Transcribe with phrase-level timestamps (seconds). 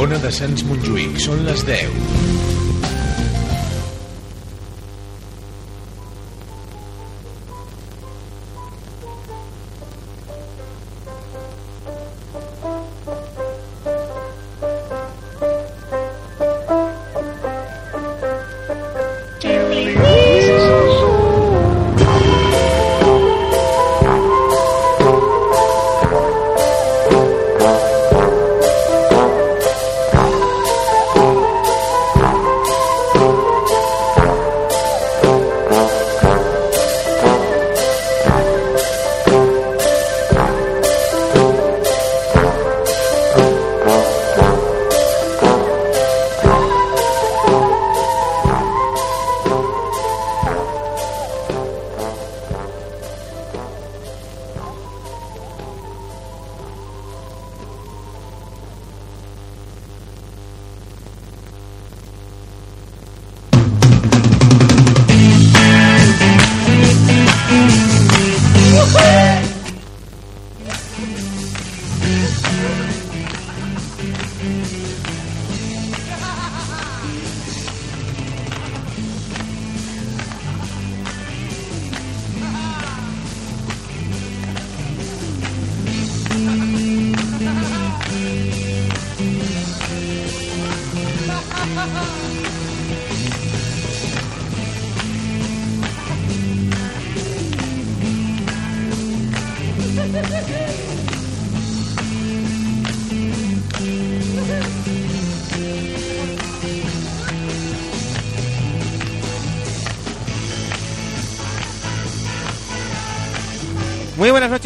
[0.00, 2.49] Ona de Sants Montjuïc, són les 10.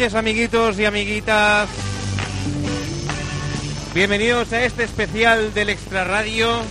[0.05, 1.67] Noches, amiguitos y amiguitas.
[3.95, 6.61] Bienvenidos a este especial del Extra Radio.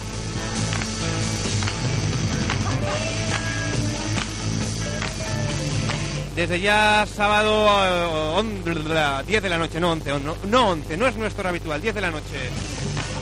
[6.37, 11.07] Desde ya sábado eh, on- 10 de la noche, no 11, no, no 11, no
[11.07, 12.51] es nuestro habitual, 10 de la noche.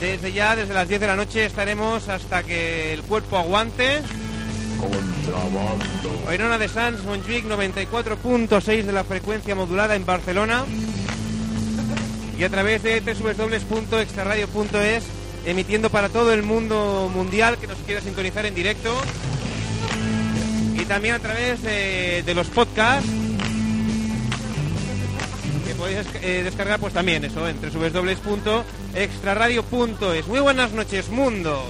[0.01, 4.01] Desde ya, desde las 10 de la noche estaremos hasta que el cuerpo aguante.
[6.27, 10.65] Oirona de Sans, Montjuic 94.6 de la frecuencia modulada en Barcelona
[12.39, 15.05] y a través de www.extraradio.es
[15.45, 18.95] emitiendo para todo el mundo mundial que nos quiera sintonizar en directo
[20.75, 23.11] y también a través de, de los podcasts
[25.67, 30.27] que podéis eh, descargar pues también eso en www.extraradio.es.
[30.27, 31.65] Muy buenas noches mundo.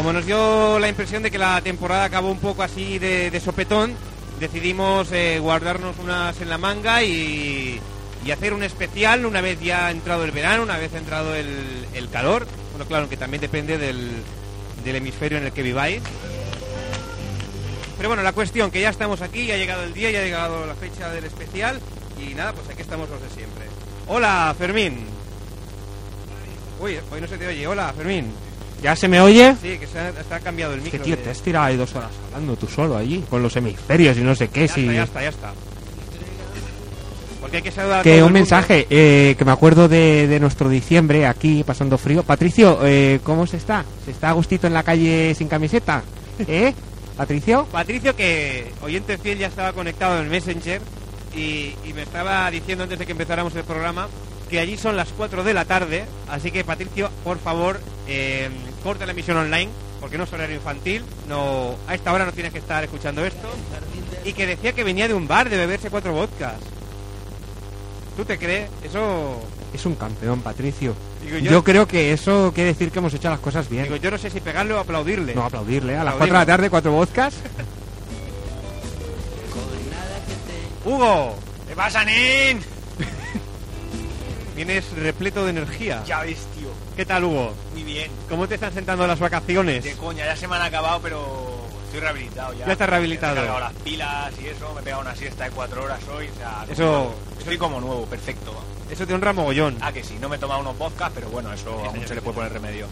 [0.00, 3.94] Como nos dio la impresión de que la temporada acabó un poco así de, sopetón,
[4.40, 7.78] decidimos eh, guardarnos unas en la manga y,
[8.32, 12.46] hacer un especial una vez ya entrado el verano, una vez entrado el, el calor.
[12.70, 14.10] Bueno, claro, que también depende del,
[14.82, 16.00] del hemisferio en el que viváis.
[17.98, 20.24] Pero bueno, la cuestión que ya estamos aquí, ya ha llegado el día, ya ha
[20.24, 21.78] llegado la fecha del especial
[22.18, 23.66] y nada, pues aquí estamos los de siempre.
[24.08, 25.04] Hola, Fermín.
[26.80, 27.66] Uy, hoy no se te oye.
[27.66, 28.32] Hola, Fermín.
[28.82, 29.54] ¿Ya se me oye?
[29.60, 30.98] Sí, que se ha, cambiado el micro.
[30.98, 34.16] que, tío, te has tirado ahí dos horas hablando tú solo allí, con los hemisferios
[34.16, 34.66] y no sé qué.
[34.66, 34.80] Ya si...
[34.80, 35.52] está, ya está, ya está.
[37.40, 40.26] Porque hay que saludar a todo Que el un mensaje, eh, que me acuerdo de,
[40.26, 42.22] de nuestro diciembre aquí pasando frío.
[42.22, 43.84] Patricio, eh, ¿cómo se está?
[44.04, 46.02] ¿Se está a gustito en la calle sin camiseta?
[46.38, 46.72] ¿Eh?
[47.16, 47.66] ¿Patricio?
[47.70, 50.80] Patricio, que oyente fiel ya estaba conectado en el Messenger
[51.34, 54.08] y, y me estaba diciendo antes de que empezáramos el programa
[54.50, 58.50] que allí son las 4 de la tarde, así que Patricio, por favor, eh,
[58.82, 62.52] corta la emisión online, porque no es horario infantil, no a esta hora no tienes
[62.52, 63.48] que estar escuchando esto,
[64.24, 66.56] y que decía que venía de un bar de beberse cuatro vodkas.
[68.16, 68.68] ¿Tú te crees?
[68.82, 69.40] Eso...
[69.72, 70.94] Es un campeón, Patricio.
[71.24, 71.50] Digo, yo...
[71.52, 73.84] yo, creo que eso quiere decir que hemos hecho las cosas bien.
[73.84, 75.32] digo, yo no sé si pegarle o aplaudirle.
[75.32, 75.96] no, aplaudirle.
[75.96, 76.18] A las Aplaudimos.
[76.18, 77.34] 4 de la tarde, cuatro vodkas.
[80.84, 81.36] ¡Hugo!
[81.68, 82.60] ¿Qué pasa, Nin?
[84.66, 86.04] Vienes repleto de energía.
[86.04, 86.68] Ya ves, tío.
[86.94, 87.54] ¿Qué tal, Hugo?
[87.72, 88.10] Muy bien.
[88.28, 89.82] ¿Cómo te están sentando las vacaciones?
[89.82, 92.66] De coña, ya se me han acabado, pero estoy rehabilitado ya.
[92.66, 93.36] Ya estás rehabilitado.
[93.36, 96.00] Me he cargado las pilas y eso, me he pegado una siesta de cuatro horas
[96.14, 96.66] hoy, o sea...
[96.70, 97.14] Eso- nuevo.
[97.38, 98.52] Estoy como nuevo, perfecto.
[98.90, 99.78] Eso te honra mogollón.
[99.80, 102.14] Ah, que sí, no me he tomado unos vodkas, pero bueno, eso a mucho se
[102.16, 102.86] le puede poner remedio.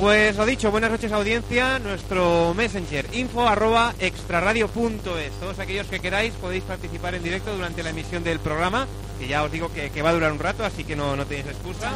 [0.00, 5.32] Pues lo dicho, buenas noches audiencia, nuestro messenger info arroba extraradio.es.
[5.40, 8.86] Todos aquellos que queráis podéis participar en directo durante la emisión del programa,
[9.18, 11.26] que ya os digo que, que va a durar un rato, así que no, no
[11.26, 11.92] tenéis excusa.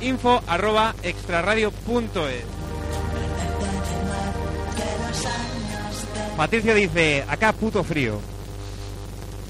[0.00, 2.44] info arroba extraradio.es.
[6.36, 8.35] Patricio dice, acá puto frío.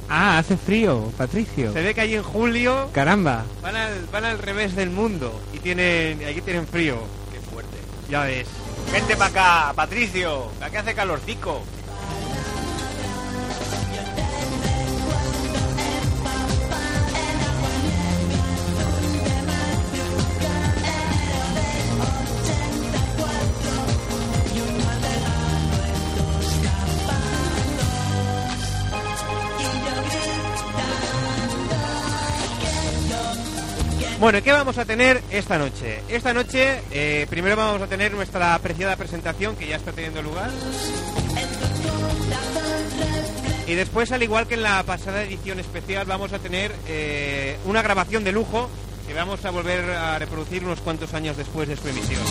[0.08, 1.73] Ah, hace frío, Patricio.
[1.73, 3.44] Se ve que allí en julio Caramba.
[3.62, 6.99] van al, van al revés del mundo y tienen aquí tienen frío.
[7.32, 7.76] Qué fuerte.
[8.08, 8.47] Ya ves.
[8.93, 10.50] Vente para acá, Patricio.
[10.58, 11.62] que Aquí hace calorcico.
[34.19, 36.01] Bueno, ¿qué vamos a tener esta noche?
[36.09, 40.51] Esta noche, eh, primero vamos a tener nuestra apreciada presentación que ya está teniendo lugar.
[43.67, 47.83] Y después, al igual que en la pasada edición especial, vamos a tener eh, una
[47.83, 48.71] grabación de lujo
[49.07, 52.23] que vamos a volver a reproducir unos cuantos años después de su emisión.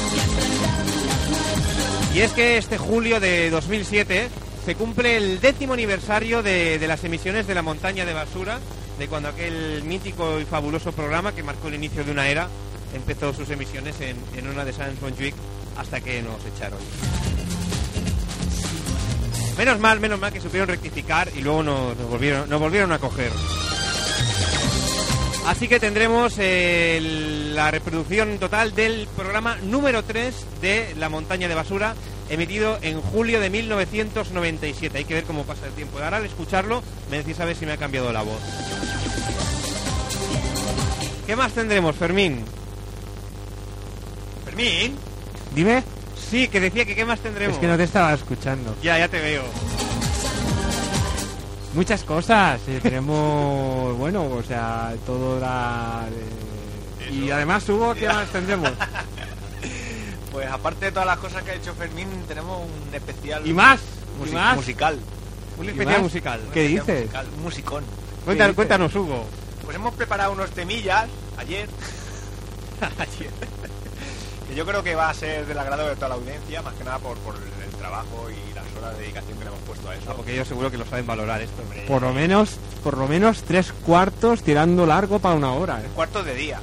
[2.15, 4.29] Y es que este julio de 2007
[4.65, 8.59] se cumple el décimo aniversario de, las emisiones de la montaña de basura,
[8.97, 12.49] de cuando aquel mítico y fabuloso programa que marcó el inicio de una era
[12.95, 15.35] empezó sus emisiones en, una de Sans Montjuic
[15.77, 16.79] hasta que nos echaron.
[19.55, 23.31] Menos mal, menos mal que supieron rectificar y luego nos, volvieron, nos volvieron a coger.
[25.45, 31.53] Así que tendremos eh, la reproducción total del programa número 3 de La Montaña de
[31.53, 31.93] Basura,
[32.29, 34.97] emitido en julio de 1997.
[34.97, 35.99] Hay que ver cómo pasa el tiempo.
[35.99, 38.39] Ahora al escucharlo me decís a ver si me ha cambiado la voz.
[41.27, 42.43] ¿Qué más tendremos, Fermín?
[44.45, 44.95] Fermín.
[45.55, 45.83] Dime.
[46.29, 47.55] Sí, que decía que qué más tendremos.
[47.55, 48.75] Es que no te estaba escuchando.
[48.81, 49.43] Ya, ya te veo.
[51.73, 52.61] Muchas cosas.
[52.67, 56.05] eh, tenemos, bueno, o sea, todo la...
[56.11, 58.71] eh, y además, Hugo, ¿qué más tendremos?
[60.35, 63.79] Pues aparte de todas las cosas que ha hecho Fermín, tenemos un especial ¿Y más?
[64.19, 64.55] ¿Y musi- más?
[64.57, 64.99] musical.
[65.57, 66.41] Un ¿Y especial musical.
[66.53, 66.99] ¿Qué dices?
[67.03, 67.83] musical, un musicón.
[68.25, 68.55] Cuéntanos, dices?
[68.55, 69.25] cuéntanos, Hugo.
[69.63, 71.05] Pues hemos preparado unos temillas
[71.37, 71.69] ayer.
[72.99, 73.29] ayer.
[74.49, 76.83] que yo creo que va a ser del agrado de toda la audiencia, más que
[76.83, 79.95] nada por, por el trabajo y las horas de dedicación que le hemos puesto a
[79.95, 80.03] eso.
[80.09, 81.85] Ah, porque ellos seguro que lo saben valorar esto, hombre.
[81.87, 85.79] Por lo menos, por lo menos tres cuartos tirando largo para una hora.
[85.79, 85.87] ¿eh?
[85.95, 86.59] cuartos de día.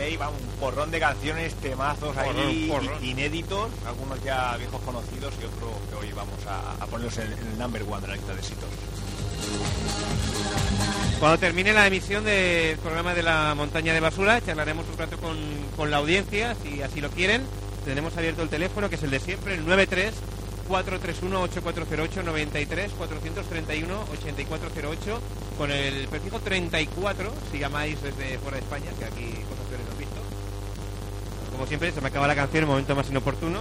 [0.00, 3.04] Ahí va un porrón de canciones, temazos ahí porrón.
[3.04, 7.38] inéditos, algunos ya viejos conocidos y otros que hoy vamos a, a ponerlos en, en
[7.52, 8.68] el number one de la lista de éxitos.
[11.18, 15.36] Cuando termine la emisión del programa de la montaña de basura, charlaremos un rato con,
[15.76, 17.42] con la audiencia, si así lo quieren.
[17.84, 20.14] Tenemos abierto el teléfono, que es el de siempre, el 93
[20.70, 25.20] 431 8408 93 431 8408
[25.58, 29.94] con el prefijo 34 si llamáis desde fuera de España, que aquí cosas peores no
[29.96, 30.20] he visto.
[31.52, 33.58] Como siempre, se me acaba la canción en el momento más inoportuno.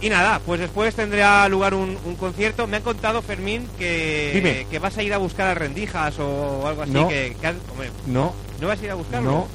[0.00, 2.66] Y nada, pues después tendrá lugar un, un concierto.
[2.66, 6.82] Me han contado, Fermín, que, que vas a ir a buscar a Rendijas o algo
[6.82, 6.90] así.
[6.90, 7.06] No.
[7.06, 9.30] Que, que has- hombre, No, ¿No vas a ir a buscarlo?
[9.30, 9.48] No.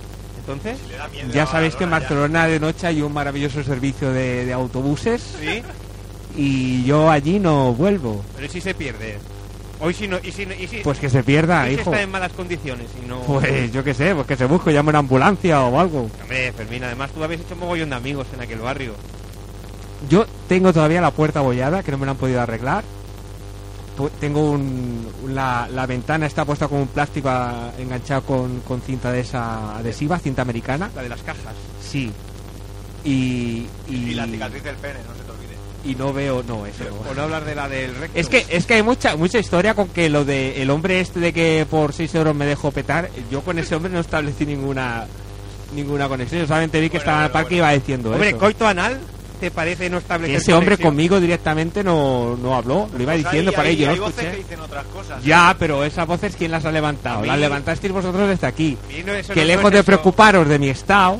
[0.48, 0.78] Entonces,
[1.34, 5.62] ya sabéis que en Barcelona, de noche hay un maravilloso servicio de, de autobuses sí,
[6.38, 8.24] y yo allí no vuelvo.
[8.34, 9.18] pero ¿y si se pierde?
[9.82, 11.92] Hoy si no, y si, no- y si, Pues que se pierda, y si hijo.
[11.92, 13.20] está en malas condiciones y no...
[13.22, 16.10] Pues yo qué sé, pues que se busque, llame una ambulancia o algo.
[16.22, 18.94] Hombre, Fermín, además tú habéis hecho un mogollón de amigos en aquel barrio.
[20.10, 22.84] Yo tengo todavía la puerta abollada, que no me la han podido arreglar.
[24.20, 29.12] Tengo un, la, la ventana está puesta con un plástico a- enganchado con, con cinta
[29.12, 30.92] de esa adhesiva, cinta americana.
[30.96, 31.54] La de las cajas.
[31.82, 32.12] Sí.
[33.04, 35.56] Y, y, Y la cicatriz del pene, no se te olvide.
[35.86, 37.10] y no veo, no, eso no.
[37.10, 38.20] O no hablar de la del recto.
[38.20, 41.20] Es que, es que hay mucha mucha historia con que lo de el hombre este
[41.20, 45.06] de que por 6 euros me dejó petar, yo con ese hombre no establecí ninguna
[45.74, 46.42] ninguna conexión.
[46.42, 48.38] Yo solamente vi que Bueno, estaba en el bueno, parque y iba diciendo Hombre, eso.
[48.40, 49.00] coito anal,
[49.40, 50.90] ¿te parece no establecer ese hombre conexión?
[50.92, 54.86] conmigo directamente no, no habló, lo iba Pues diciendo no hay voces que dicen otras
[54.88, 55.24] cosas.
[55.24, 57.22] Ya, pero esas voces ¿quién las ha levantado?
[57.22, 58.78] Mí- Las levantasteis vosotros desde aquí.
[58.90, 61.20] No, Que no lejos es de preocuparos de mi estado,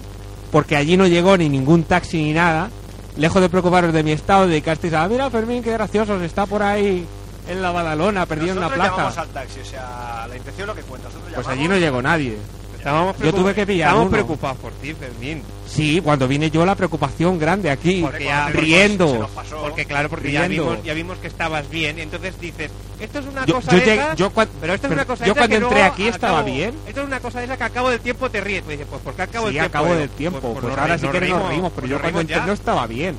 [0.52, 2.70] porque allí no llegó ni ningún taxi ni nada,
[3.18, 6.64] lejos de preocuparos de mi estado, dedicasteis a, "Ah, mira Fermín, qué gracioso, está por
[6.64, 7.06] ahí
[7.50, 9.22] en la Badalona, perdido en una plaza.
[9.22, 11.08] al taxi, o sea, la intención es lo que cuenta.
[11.08, 12.38] Nosotros Pues allí no llegó nadie.
[12.78, 14.12] Estábamos Yo tuve que pillar Estábamos uno.
[14.12, 15.44] preocupados por ti, Fermín.
[15.68, 19.12] Sí, cuando vine yo la preocupación grande aquí, Porque ya- riendo.
[19.12, 19.58] se nos pasó.
[19.62, 22.00] Porque claro, porque ya vimos, ya vimos que estabas bien.
[22.00, 24.90] Entonces dices, esto es una Yo- cosa yo de esas, yo cuan- pero esto es
[24.92, 26.76] pero una cosa yo esa cuando que entré aquí al estaba bien.
[26.88, 28.62] Esto es una cosa de esa que a cabo del tiempo te ríes.
[28.64, 29.74] Pues dices, pues porque al cabo Sí, del tiempo.
[29.74, 32.22] cabo Digo, del tiempo, pues, nos ahora reímos, sí que nos rimos, pero yo cuando
[32.22, 33.16] entré no estaba bien.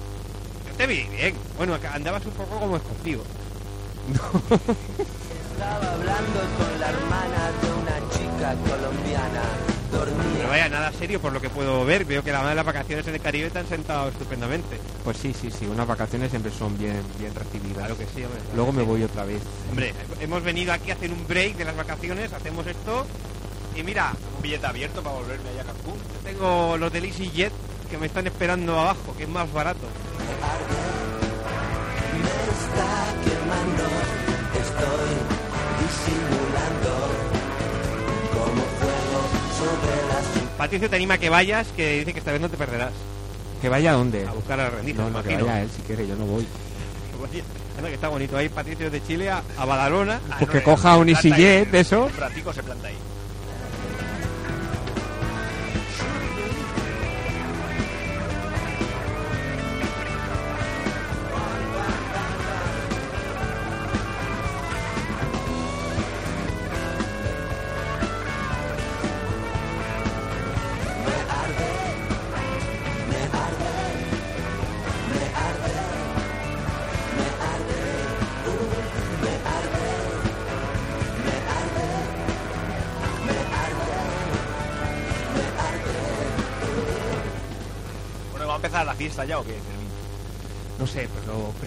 [0.70, 1.34] Yo te vi bien.
[1.58, 3.22] Bueno, andabas un poco como escondido.
[5.58, 7.50] Estaba hablando con la hermana
[8.54, 9.42] colombiana.
[9.90, 12.04] Pero vaya, nada serio por lo que puedo ver.
[12.04, 14.78] Veo que la de las vacaciones en el Caribe están sentados estupendamente.
[15.04, 17.78] Pues sí, sí, sí, unas vacaciones siempre son bien, bien recibidas.
[17.78, 18.40] Claro que sí, hombre.
[18.54, 19.40] Luego me voy otra vez.
[19.70, 23.06] Hombre, hemos venido aquí a hacer un break de las vacaciones, hacemos esto
[23.78, 25.98] y mira, Un billete abierto para volverme allá a Cancún.
[26.24, 27.52] tengo los del EasyJet
[27.88, 29.86] que me están esperando abajo, que es más barato.
[40.58, 42.92] Patricio te anima a que vayas, que dice que esta vez no te perderás.
[43.62, 44.26] ¿Que vaya a dónde?
[44.26, 46.46] A buscar a Rendiza, No, me no, que vaya él si quiere, yo no voy.
[47.78, 50.20] Que está bonito ahí, Patricio de Chile a, a Badalona.
[50.28, 52.06] Ah, Pues que coja un EasyJet ahí, de eso.
[52.06, 52.96] Un ratico se planta ahí.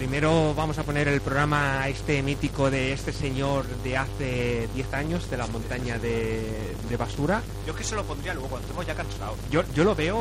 [0.02, 5.30] Primero vamos a poner el programa este mítico de este señor de hace 10 años,
[5.30, 7.40] de la montaña de, de basura.
[7.64, 9.38] Yo es que se lo pondría luego cuando estemos ya cansados.
[9.48, 10.16] Yo, yo lo veo...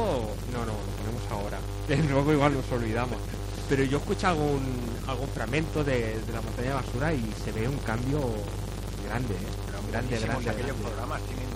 [0.54, 1.58] No, no, lo ponemos ahora.
[2.12, 3.18] Luego igual nos olvidamos.
[3.70, 4.62] Pero yo escucho algún,
[5.08, 8.20] algún fragmento de, de la montaña de basura y se ve un cambio
[9.08, 9.38] grande, ¿eh?
[9.66, 10.84] Pero grande, grande, aquellos grande.
[10.84, 11.48] programas tienen,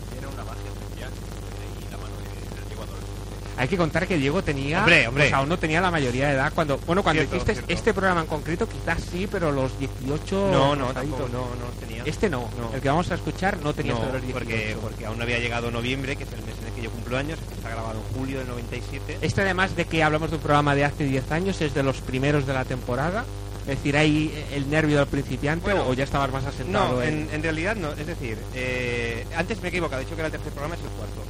[3.58, 4.80] Hay que contar que Diego tenía...
[4.80, 5.26] Hombre, hombre.
[5.26, 6.78] O sea, aún no tenía la mayoría de edad cuando...
[6.80, 7.74] Bueno, cuando Cierto, hiciste cierto.
[7.74, 10.50] este programa en concreto quizás sí, pero los 18...
[10.52, 12.04] No, no, tampoco, no, no tenía.
[12.06, 12.74] Este no, No.
[12.76, 14.34] el que vamos a escuchar no tenía No, los 18.
[14.34, 16.92] porque, porque aún no había llegado noviembre, que es el mes en el que yo
[16.92, 19.20] cumplo años, que está grabado en julio del 97.
[19.22, 22.02] Este además de que hablamos de un programa de hace 10 años, es de los
[22.02, 23.24] primeros de la temporada.
[23.62, 27.22] Es decir, hay el nervio del principiante Bueno, o ya estabas más asentado No, en...
[27.22, 27.94] en, en realidad no.
[27.94, 30.82] Es decir, eh, antes me he equivocado, he dicho que era el tercer programa, es
[30.82, 31.24] el cuarto.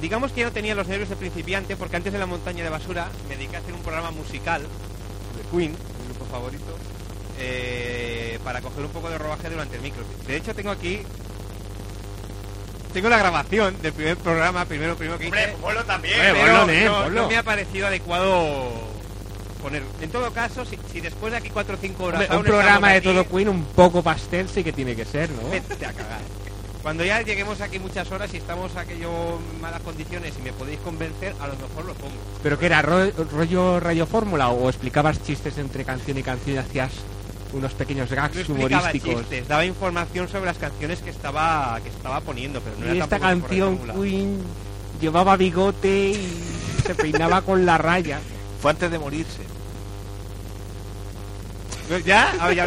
[0.00, 2.70] Digamos que yo no tenía los nervios de principiante porque antes de la montaña de
[2.70, 6.78] basura me dediqué a hacer un programa musical de Queen, mi grupo favorito,
[7.38, 10.04] eh, para coger un poco de rodaje durante el micro.
[10.26, 11.00] De hecho, tengo aquí.
[12.92, 15.36] Tengo la grabación del primer programa, primero, primero que hice.
[15.36, 16.14] Hombre, ponlo también.
[16.14, 18.70] Hombre, pero ponlo, nen, no, me ha parecido adecuado
[19.60, 19.82] poner.
[20.00, 22.20] En todo caso, si, si después de aquí 4 o 5 horas.
[22.20, 25.28] Hombre, un aún programa de todo Queen un poco pastel sí que tiene que ser,
[25.30, 25.50] ¿no?
[25.50, 26.20] Vete a cagar.
[26.82, 29.10] Cuando ya lleguemos aquí muchas horas y estamos aquello
[29.54, 32.14] en malas condiciones y me podéis convencer, a lo mejor lo pongo.
[32.42, 32.82] ¿Pero que era?
[32.82, 36.90] ro- ¿Rollo Radio Fórmula o explicabas chistes entre canción y canción y hacías
[37.52, 39.20] unos pequeños No gags explicaba humorísticos?
[39.22, 43.04] chistes, daba información sobre las canciones que estaba que estaba poniendo, pero no Y era
[43.04, 43.78] esta canción.
[44.00, 44.38] Queen
[45.00, 46.44] llevaba bigote y
[46.86, 48.20] se peinaba con la raya.
[48.62, 49.42] Fue antes de morirse.
[52.04, 52.34] ¿Ya?
[52.38, 52.60] ¿Habéis,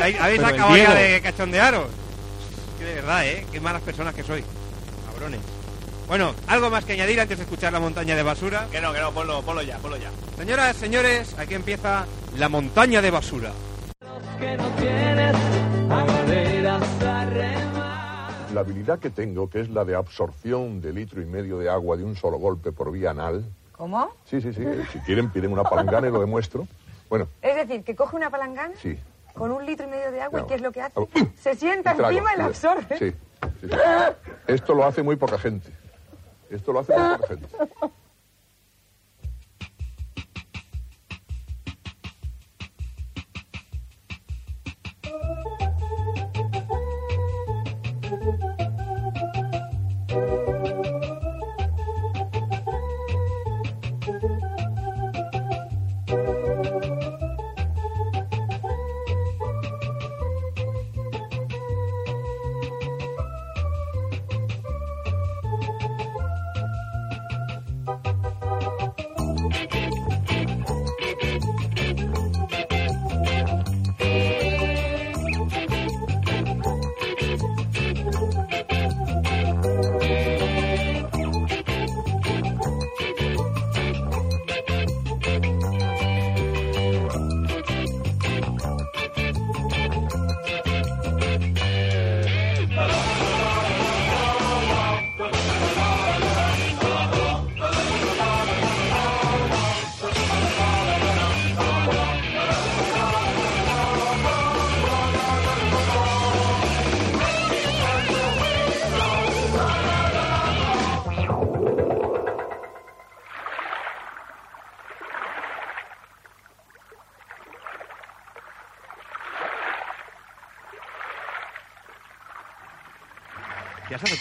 [0.43, 1.87] acabado ya de cachondearos?
[2.81, 3.45] Que de verdad, ¿eh?
[3.51, 4.43] Qué malas personas que soy.
[5.05, 5.39] Cabrones.
[6.07, 8.67] Bueno, algo más que añadir antes de escuchar la montaña de basura.
[8.71, 10.09] Que no, que no, ponlo, ponlo ya, ponlo ya.
[10.35, 12.07] Señoras, señores, aquí empieza
[12.39, 13.51] la montaña de basura.
[18.51, 21.97] La habilidad que tengo, que es la de absorción de litro y medio de agua
[21.97, 23.45] de un solo golpe por vía anal.
[23.73, 24.09] ¿Cómo?
[24.25, 24.63] Sí, sí, sí.
[24.91, 26.67] Si quieren, piden una palangana y lo demuestro.
[27.11, 28.97] Bueno, Es decir, que coge una palangana sí.
[29.33, 30.47] Con un litro y medio de agua y.
[30.47, 30.99] ¿qué es lo que hace?
[30.99, 32.97] Oh, Se sienta encima y la absorbe.
[32.97, 33.11] Sí,
[33.61, 33.77] sí, sí.
[34.47, 35.71] Esto lo hace muy poca gente.
[36.49, 37.47] Esto lo hace muy poca gente.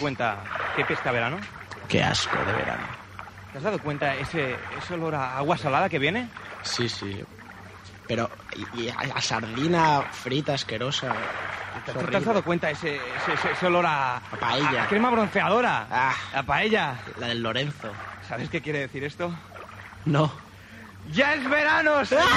[0.00, 0.38] cuenta
[0.74, 1.38] que pesca verano?
[1.88, 2.82] Qué asco de verano.
[3.52, 6.28] ¿Te has dado cuenta ese, ese olor a agua salada que viene?
[6.62, 7.24] Sí, sí.
[8.06, 8.28] Pero,
[8.74, 11.12] y, y a, a sardina frita asquerosa.
[11.86, 14.82] ¿Te, te has dado cuenta ese, ese, ese- olor a, A paella.
[14.84, 15.86] a crema bronceadora?
[15.90, 16.14] Ah.
[16.34, 16.94] A paella.
[17.18, 17.92] La del Lorenzo.
[18.28, 19.32] ¿Sabes qué quiere decir esto?
[20.04, 20.32] No.
[21.12, 22.04] ¡Ya es verano!
[22.04, 22.30] señores!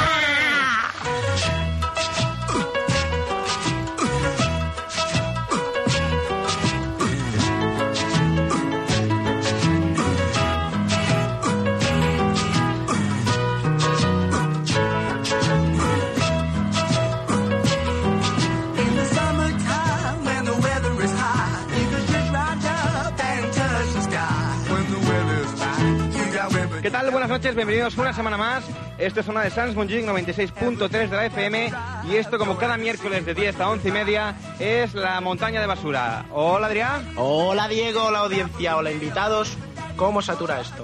[27.24, 28.66] Buenas noches, bienvenidos una semana más.
[28.98, 31.72] Esto es una de Sans Montjuic 96.3 de la FM
[32.10, 35.68] y esto como cada miércoles de 10 a 11 y media es la montaña de
[35.68, 36.26] basura.
[36.32, 37.14] Hola Adrián.
[37.16, 39.56] Hola Diego, hola audiencia, hola invitados.
[39.96, 40.84] ¿Cómo satura esto?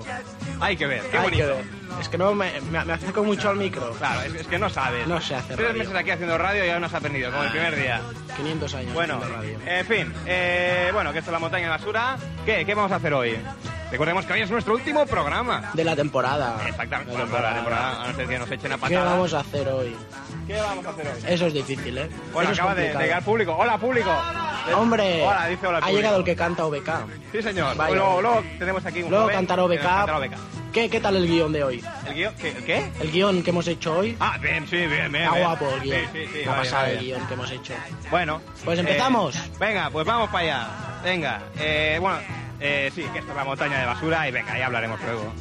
[0.62, 1.44] Hay que ver, qué Hay bonito.
[1.46, 1.66] que ver.
[2.00, 3.92] Es que no me, me, me acerco mucho al micro.
[3.98, 5.06] Claro, es, es que no sabes.
[5.08, 5.80] No sé hacer Tres radio.
[5.84, 8.00] meses aquí haciendo radio y ya no has aprendido, como el primer día.
[8.38, 8.94] 500 años.
[8.94, 9.60] Bueno, radio.
[9.66, 12.16] en fin, eh, bueno, que esto es la montaña de basura.
[12.46, 12.66] ¿Qué?
[12.66, 13.38] ¿Qué vamos a hacer hoy?
[13.92, 15.72] Recordemos que hoy es nuestro último programa.
[15.74, 16.58] De la temporada.
[16.68, 17.86] Exactamente, La bueno, para la temporada.
[17.90, 19.04] temporada, a no ser que nos echen a ¿Qué patada.
[19.06, 19.96] vamos a hacer hoy?
[20.46, 21.14] ¿Qué vamos a hacer hoy?
[21.28, 22.10] Eso es difícil, ¿eh?
[22.32, 23.56] Bueno, Eso acaba de, de llegar público.
[23.58, 24.12] ¡Hola, público!
[24.76, 25.98] Hombre, Hola, dice hola al ha público.
[25.98, 26.90] llegado el que canta OBK.
[27.32, 27.76] Sí, señor.
[27.76, 27.96] Vaya.
[27.96, 30.38] Luego, luego tenemos aquí un Luego joven cantar OBK.
[30.72, 31.84] ¿Qué, ¿Qué tal el guion de hoy?
[32.06, 32.36] ¿El guion?
[32.36, 32.50] ¿Qué?
[32.50, 32.92] ¿El qué?
[33.02, 34.16] El guion que hemos hecho hoy.
[34.20, 35.24] Ah, bien, sí, bien, bien.
[35.24, 36.00] Está guapo el guion.
[36.14, 36.40] Sí, sí, sí.
[36.46, 37.74] Vaya, pasada el guion que hemos hecho.
[38.12, 38.40] Bueno.
[38.64, 39.36] Pues eh, empezamos.
[39.60, 40.68] venga, pues vamos para allá.
[41.04, 41.42] Venga.
[41.58, 42.20] Eh, bueno,
[42.60, 45.34] eh, sí, que esto es la montaña de basura y venga, ya hablaremos luego.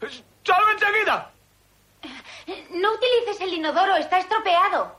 [0.00, 1.30] ¡Salve enseguida!
[2.70, 4.96] No utilices el inodoro, está estropeado.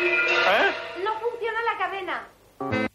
[0.00, 0.74] ¿Eh?
[1.02, 2.85] No funciona la cadena.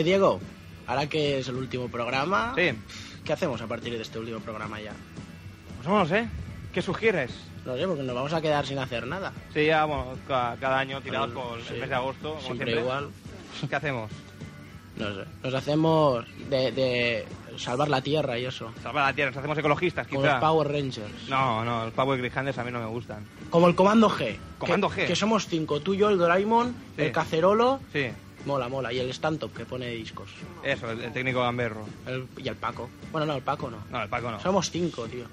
[0.00, 0.40] Bueno, y Diego,
[0.86, 2.70] ahora que es el último programa, Sí.
[3.22, 4.92] ¿qué hacemos a partir de este último programa ya?
[5.84, 6.10] Pues.
[6.72, 7.32] ¿Qué sugieres?
[7.66, 9.32] No sé, porque nos vamos a quedar sin hacer nada.
[9.52, 11.74] Sí, ya, bueno, ca- cada año tirados por el sí.
[11.74, 12.80] mes de agosto, como Siempre siempre.
[12.80, 13.08] igual.
[13.68, 14.10] ¿Qué hacemos?
[14.96, 15.20] No sé.
[15.42, 17.26] Nos hacemos de, de
[17.58, 18.72] salvar la tierra y eso.
[18.82, 20.32] Salvar la tierra, nos hacemos ecologistas, Como quizá.
[20.34, 21.28] los Power Rangers.
[21.28, 23.26] No, no, los Power Grijanders a mí no me gustan.
[23.50, 24.36] Como el Comando G.
[24.58, 25.06] Comando que, G.
[25.08, 25.80] Que somos cinco.
[25.80, 27.02] Tú, yo, el Doraemon, Sí.
[27.02, 27.80] el Cacerolo.
[27.92, 28.06] Sí,
[28.46, 28.92] Mola, mola.
[28.92, 30.30] Y el stand-up que pone discos.
[30.62, 31.86] eso, el, el técnico gamberro.
[32.06, 32.88] El- y el Paco.
[33.12, 33.78] Bueno, no, el Paco no.
[33.90, 34.40] No, el Paco no.
[34.40, 35.26] Somos cinco, tío.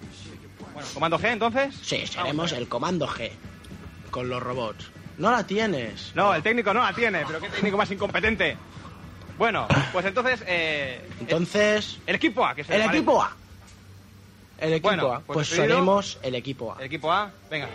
[0.74, 1.76] Bueno, ¿comando G entonces?
[1.82, 3.32] Sí, seremos el Comando G.
[4.12, 4.89] Con los robots.
[5.17, 6.12] No la tienes.
[6.15, 8.56] No, el técnico no la tiene, pero qué técnico más incompetente.
[9.38, 13.36] Bueno, pues entonces, eh, Entonces, el equipo A, que es el equipo A.
[14.60, 15.20] El equipo Bueno, A.
[15.22, 16.80] pues Pues seremos el equipo A.
[16.80, 17.67] El equipo A, venga.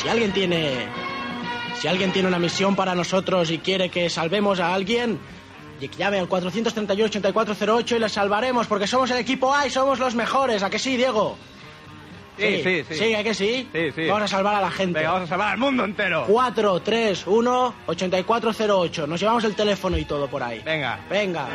[0.00, 0.86] Si alguien tiene.
[1.80, 5.18] Si alguien tiene una misión para nosotros y quiere que salvemos a alguien,
[5.96, 10.62] llame al 431-8408 y le salvaremos, porque somos el equipo A y somos los mejores.
[10.62, 11.38] ¿A que sí, Diego?
[12.38, 12.94] Sí, sí, sí.
[12.94, 13.68] Sí, ¿a que sí?
[13.72, 14.06] Sí, sí.
[14.06, 14.98] Vamos a salvar a la gente.
[14.98, 16.26] Venga, vamos a salvar al mundo entero.
[16.28, 19.06] 431-8408.
[19.06, 20.60] Nos llevamos el teléfono y todo por ahí.
[20.64, 21.00] Venga.
[21.08, 21.46] Venga.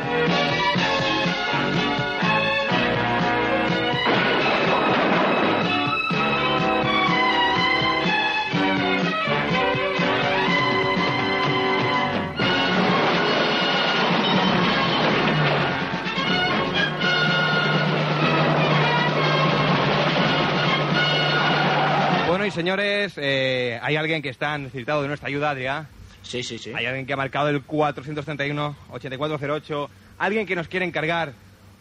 [22.46, 25.86] Y señores, eh, hay alguien que está necesitado de nuestra ayuda, Adria.
[26.22, 26.72] Sí, sí, sí.
[26.74, 29.88] Hay alguien que ha marcado el 431-8408.
[30.18, 31.32] Alguien que nos quiere encargar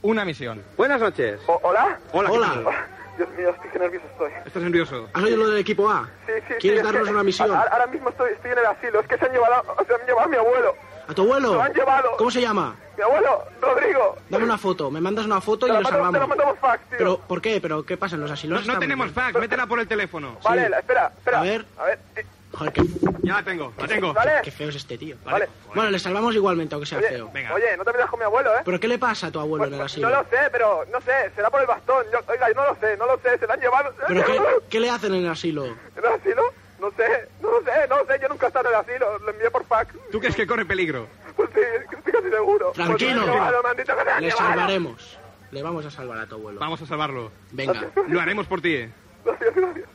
[0.02, 0.62] una misión.
[0.78, 1.40] Buenas noches.
[1.48, 2.00] ¿Hola?
[2.12, 2.48] Hola, ¿qué Hola.
[2.54, 2.66] tal?
[3.18, 4.32] Dios mío, estoy que nervioso estoy.
[4.46, 5.10] ¿Estás nervioso?
[5.14, 6.10] ¿Has oído lo del equipo A?
[6.26, 7.52] Sí, sí, ¿Quieres sí, es darnos que una misión?
[7.52, 9.00] a- Ahora mismo estoy, estoy en el asilo.
[9.00, 10.76] Es que se han llevado, se han llevado a mi abuelo.
[11.08, 11.48] ¿A tu abuelo?
[11.50, 12.10] Se lo han llevado.
[12.18, 12.76] ¿Cómo se llama?
[12.98, 14.18] Mi abuelo, Rodrigo.
[14.30, 14.90] Dame una foto.
[14.92, 16.28] Me mandas una foto y Te la te la salvamos.
[16.30, 16.98] mandamos fax, tío.
[16.98, 17.60] ¿Pero por qué?
[17.62, 18.52] ¿Pero qué pasa en los asilos?
[18.52, 19.16] No, no estamos tenemos bien.
[19.16, 20.38] fax, métela por el teléfono.
[20.44, 20.70] Vale, sí.
[20.70, 21.40] la- espera, espera.
[21.40, 21.66] A ver.
[21.78, 22.00] A ver.
[22.16, 22.84] eh, Joder, qué,
[23.24, 24.14] Ya la tengo, la tengo.
[24.14, 24.32] Vale.
[24.42, 25.18] qué feo es este tío.
[25.26, 25.50] Vale.
[25.74, 27.30] Bueno, le salvamos igualmente, aunque sea Oye, feo.
[27.34, 27.54] venga.
[27.54, 28.62] oye, no te metas con mi abuelo, ¿eh?
[28.64, 30.10] ¿Pero qué le pasa a tu abuelo en el Pues, asilo?
[30.10, 32.06] no lo sé, pero no sé, será por el bastón.
[32.14, 33.90] Yo, oiga, yo no lo sé, no lo sé, se lo han llevado.
[33.90, 35.66] han ¿Pero qué, qué le hacen en el asilo?
[35.66, 36.44] ¿En el asilo?
[36.86, 39.20] No sé, no lo sé, no lo sé, yo nunca he estado en el asilo,
[39.20, 39.94] lo envié por fax.
[40.12, 41.08] ¿Tú crees que corre peligro?
[41.36, 41.60] Pues sí,
[41.96, 42.72] estoy casi seguro.
[42.74, 43.26] Pues Tranquilo.
[43.26, 45.20] llevado, que han Le salvaremos.
[45.52, 46.60] Le vamos a salvar a tu abuelo.
[46.60, 47.32] Vamos a salvarlo.
[47.52, 48.88] Venga, Lo haremos por ti.
[49.24, 49.90] Gracias, gracias.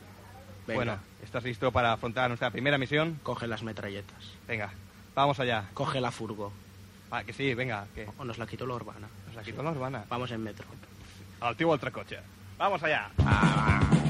[0.67, 0.75] venga.
[0.75, 3.21] Bueno, ¿estás listo para afrontar nuestra primera misión?
[3.23, 4.33] Coge las metralletas.
[4.49, 4.71] Venga,
[5.15, 5.65] vamos allá.
[5.75, 6.53] Coge la furgo.
[7.11, 9.09] Ah, que sí, venga, que O nos la quitó la urbana.
[9.27, 10.05] nos la quitó la urbana.
[10.09, 10.67] Vamos en metro.
[11.41, 12.19] Al tío otra coche.
[12.59, 13.11] Vamos allá.
[13.17, 14.10] ¿Dónde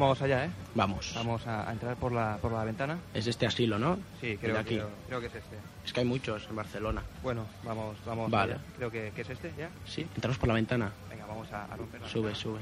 [0.00, 0.50] vamos allá, ¿eh?
[0.74, 1.12] Vamos.
[1.14, 2.98] Vamos a, a entrar por la, por la ventana.
[3.12, 3.98] Es este asilo, ¿no?
[4.20, 4.74] Sí, creo, aquí.
[4.76, 5.56] creo, creo que es este.
[5.84, 7.02] Es que hay muchos en Barcelona.
[7.22, 8.54] Bueno, vamos, vamos Vale.
[8.54, 8.62] allá.
[8.76, 9.68] Creo que, que es este, ¿ya?
[9.86, 10.90] Sí, entramos por la ventana.
[11.10, 12.42] Venga, vamos a, a romper la Sube, ventana.
[12.42, 12.60] sube.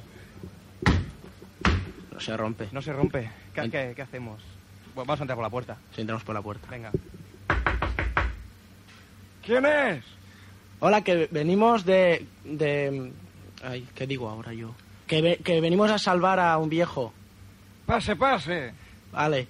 [2.12, 2.68] No se rompe.
[2.72, 3.30] No se rompe.
[3.54, 4.42] ¿Qué, En- qué- qué hacemos?
[4.94, 5.76] Bueno, vamos a entrar por la puerta.
[5.94, 6.68] Sí, entramos por la puerta.
[6.70, 6.90] Venga.
[9.44, 10.04] ¿Quién es?
[10.80, 12.26] Hola, que venimos de...
[12.44, 13.12] de...
[13.64, 14.74] Ay, ¿qué digo ahora yo?
[15.06, 17.12] Que, ve- que venimos a salvar a un viejo.
[17.92, 18.72] Pase, pase.
[19.12, 19.46] Vale.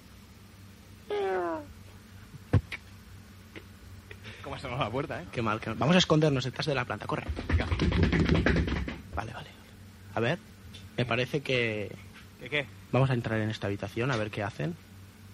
[4.43, 5.25] ¿Cómo se la puerta, eh?
[5.31, 5.79] Qué mal, qué mal.
[5.79, 7.23] Vamos a escondernos detrás de la planta, corre.
[9.15, 9.49] Vale, vale.
[10.13, 10.39] A ver,
[10.97, 11.89] me parece que
[12.41, 12.65] ¿Qué qué?
[12.91, 14.75] vamos a entrar en esta habitación a ver qué hacen.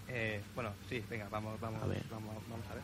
[0.08, 2.04] Eh, bueno, sí, venga, vamos, vamos, A ver.
[2.12, 2.84] vamos, vamos a ver.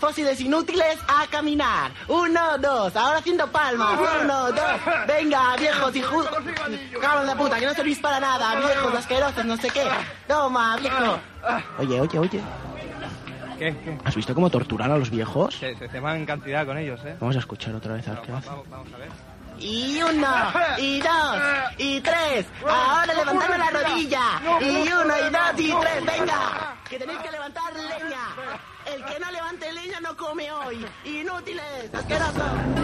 [0.00, 1.92] Fósiles inútiles a caminar.
[2.08, 2.94] Uno, dos.
[2.96, 3.98] Ahora haciendo palmas.
[4.22, 4.64] Uno, dos.
[5.06, 6.26] Venga, viejos hijos.
[7.00, 8.54] Cabros de puta, que no servís para nada.
[8.56, 9.84] Viejos asquerosos, no sé qué.
[10.26, 11.18] Toma, viejo.
[11.78, 12.40] Oye, oye, oye.
[13.58, 13.76] ¿Qué?
[13.84, 13.98] ¿Qué?
[14.04, 15.54] ¿Has visto cómo torturan a los viejos?
[15.54, 17.16] Se, se, se van en cantidad con ellos, ¿eh?
[17.20, 18.70] Vamos a escuchar otra vez a ver qué Vamos, hacen.
[18.70, 19.08] vamos, vamos a ver.
[19.60, 20.26] Y uno,
[20.78, 21.36] y dos,
[21.78, 22.44] y tres.
[22.68, 24.20] Ahora levantadme la rodilla.
[24.60, 26.04] Y uno, y dos, y tres.
[26.04, 28.33] Venga, que tenéis que levantar leña.
[28.94, 30.86] El que no levante leña no come hoy.
[31.04, 32.74] Inútiles, asquerosos.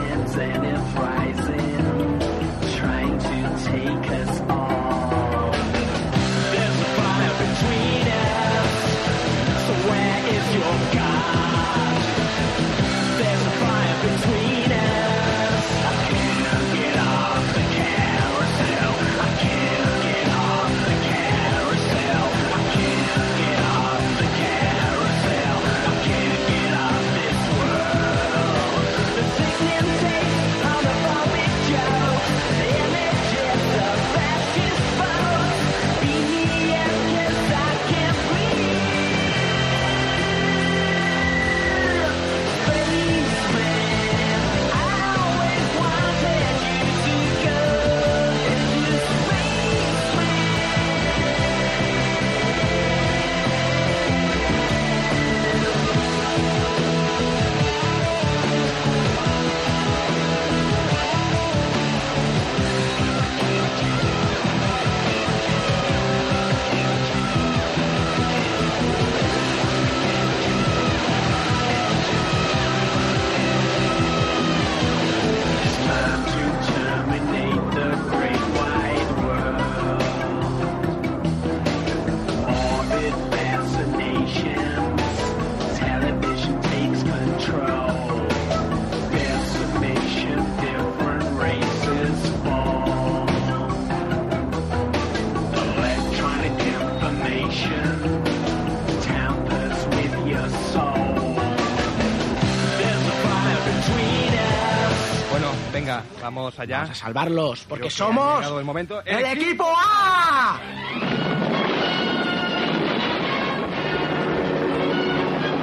[106.35, 106.79] Vamos allá.
[106.83, 109.03] Vamos a salvarlos, porque Creo que somos llegado el momento.
[109.05, 110.59] el equipo A.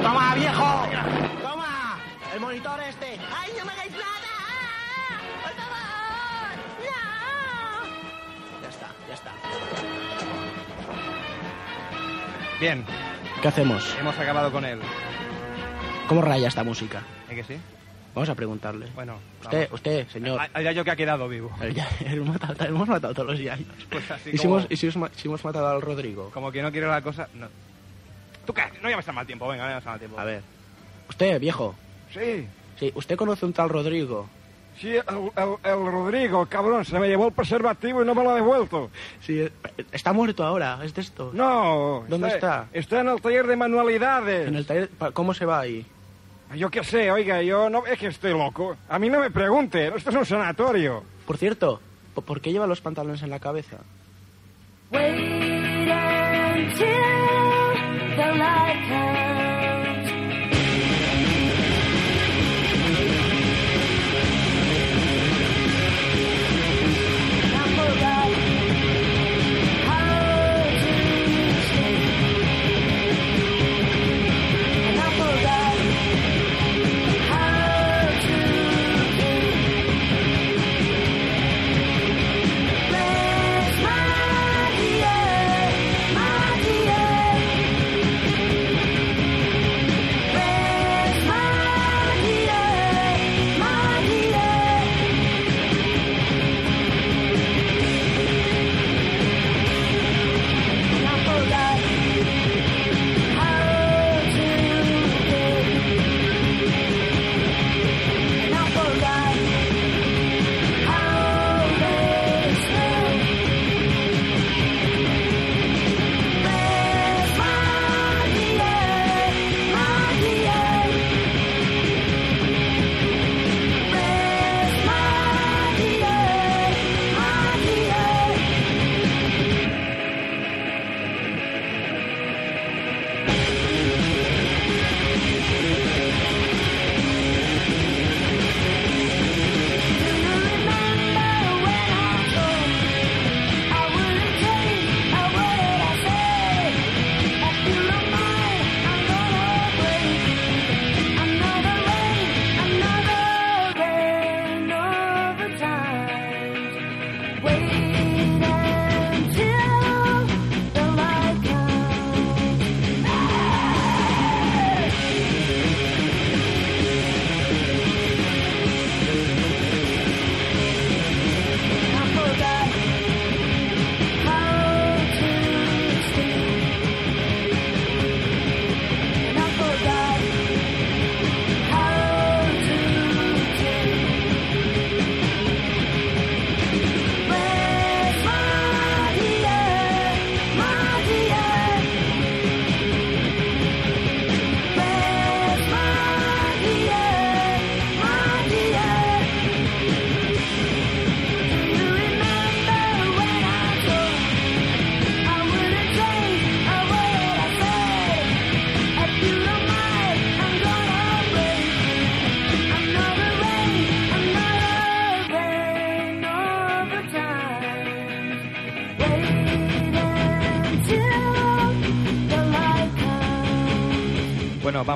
[0.04, 0.86] Toma, viejo.
[1.42, 1.98] Toma,
[2.34, 3.06] el monitor este.
[3.36, 4.34] ¡Ay, no me hagáis nada!
[5.44, 6.50] ¡Por favor!
[6.86, 8.62] ¡No!
[8.62, 9.32] Ya está, ya está.
[12.60, 12.86] Bien,
[13.42, 13.96] ¿Qué hacemos?
[14.00, 14.80] hemos acabado con él.
[16.08, 17.04] ¿Cómo raya esta música?
[17.30, 17.60] ¿Eh que sí?
[18.18, 18.88] Vamos a preguntarle.
[18.96, 19.74] Bueno, Usted, vamos.
[19.74, 20.40] usted, señor.
[20.52, 21.52] Ah, ya yo que ha quedado vivo.
[21.62, 23.68] El ya- hemos, matado, hemos matado todos los yayos.
[23.92, 26.32] Pues así ¿Y, si hemos, y si, hemos, si hemos matado al Rodrigo?
[26.34, 27.28] Como que no quiero la cosa...
[27.36, 27.48] No.
[28.48, 28.64] ¿Tú qué?
[28.82, 30.20] No llames a mal tiempo, venga, no llames a mal tiempo.
[30.20, 30.42] A ver.
[31.10, 31.76] Usted, viejo.
[32.12, 32.48] Sí,
[32.80, 34.28] Sí, ¿usted conoce un tal Rodrigo?
[34.80, 35.04] sí, el,
[35.36, 38.90] el- el Rodrigo, cabrón, se me llevó el preservativo y no me lo ha devuelto.
[39.22, 39.52] Sí, eh,
[39.92, 41.30] está muerto ahora, es de esto.
[41.34, 42.04] No.
[42.08, 42.68] ¿Dónde está?
[42.74, 44.48] Está en el taller de manualidades.
[44.48, 45.86] En el taller, ¿Cómo se va ahí?
[46.56, 48.78] Yo qué sé, oiga, yo no es que estoy loco.
[48.90, 51.04] A mí no me pregunte, esto es un sanatorio.
[51.26, 51.82] Por cierto,
[52.16, 53.78] ¿po- ¿por qué lleva los pantalones en la cabeza?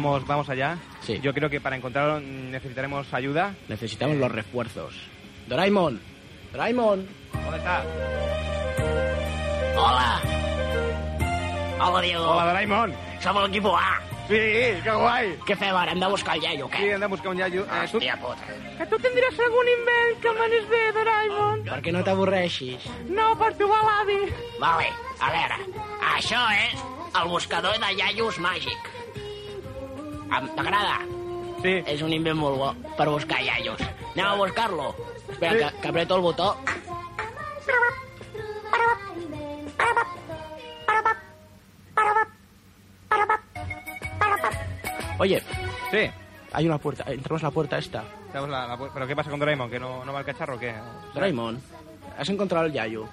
[0.01, 0.77] Vamos, vamos allá.
[1.01, 1.19] Sí.
[1.21, 3.53] Yo creo que para encontrarlo necesitaremos ayuda.
[3.67, 4.93] Necesitamos los refuerzos.
[5.47, 5.99] Doraemon.
[6.51, 7.07] Doraemon.
[7.33, 7.83] ¿Dónde está?
[9.77, 10.21] Hola.
[11.83, 12.29] Hola, Diego.
[12.29, 12.93] Hola, Doraemon.
[13.21, 13.99] Som l'equip A.
[14.27, 14.37] Sí,
[14.85, 15.31] que guai.
[15.45, 15.91] Què fem ara?
[15.91, 16.93] Hem de buscar el iaio, Sí, què?
[16.95, 17.63] hem de buscar un iaio.
[17.65, 17.97] Eh, tu...
[17.99, 18.45] Hòstia puta.
[18.77, 21.63] Que tu tindries algun invent que m'anés bé, Doraemon?
[21.67, 22.85] Per què no t'avorreixis?
[23.09, 24.19] No, per trobar l'avi.
[24.61, 24.87] Vale,
[25.19, 25.57] a veure.
[26.15, 26.85] Això és
[27.21, 28.87] el buscador de iaios màgic.
[30.37, 30.99] Em- T'agrada?
[31.61, 31.73] Sí.
[31.85, 33.81] És un invent molt bo per buscar iaios.
[34.13, 34.95] Anem a buscar-lo.
[35.29, 36.55] Espera, que, que apreto el botó.
[45.19, 45.41] Oye,
[45.91, 46.09] Sí.
[46.53, 47.03] hay una puerta.
[47.11, 48.03] Entramos a la puerta esta.
[48.33, 49.69] La- la pu- ¿Pero qué pasa con Doraemon?
[49.69, 50.73] ¿Que no, no va el cacharro o qué?
[51.13, 51.61] Doraemon,
[52.17, 53.07] has encontrado el iaio?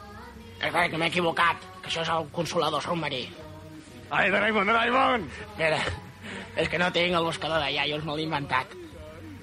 [0.60, 3.28] És que m'he equivocat, que això és el consolador submarí.
[4.10, 5.28] ¡Ay, Doraemon, Doraemon!
[5.56, 5.78] Mira,
[6.56, 8.66] és que no tinc el buscador de iaios, me l'he inventat.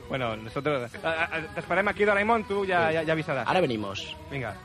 [0.09, 0.93] Bueno, nosotros...
[0.93, 3.47] eh, eh, Te esperemos aquí, Doraemon, tú ya, ya, ya avisarás.
[3.47, 4.15] Ara venimos.
[4.29, 4.55] Venga.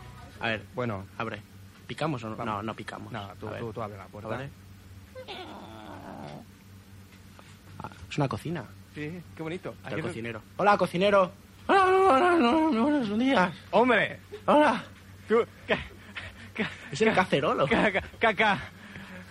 [0.41, 1.43] A ver, Bueno, abre.
[1.87, 2.45] ¿Picamos o no?
[2.45, 3.13] No, no picamos.
[3.13, 4.29] no, tú, tú, tú abre la puerta.
[4.31, 4.49] ¿vale?
[7.83, 8.65] Ah, es una cocina.
[8.95, 9.75] Sí, qué bonito.
[9.85, 10.43] Aquí el es- cocinero.
[10.57, 11.31] Hola, cocinero.
[11.67, 13.53] Hola, hola, hola, buenos días.
[13.71, 14.19] ¡Hombre!
[14.47, 14.83] Hola.
[15.29, 15.45] Tú...
[15.67, 15.79] ca-
[16.55, 17.67] ca- Es el cacerolo.
[17.67, 18.59] ca- ca- ca- ca-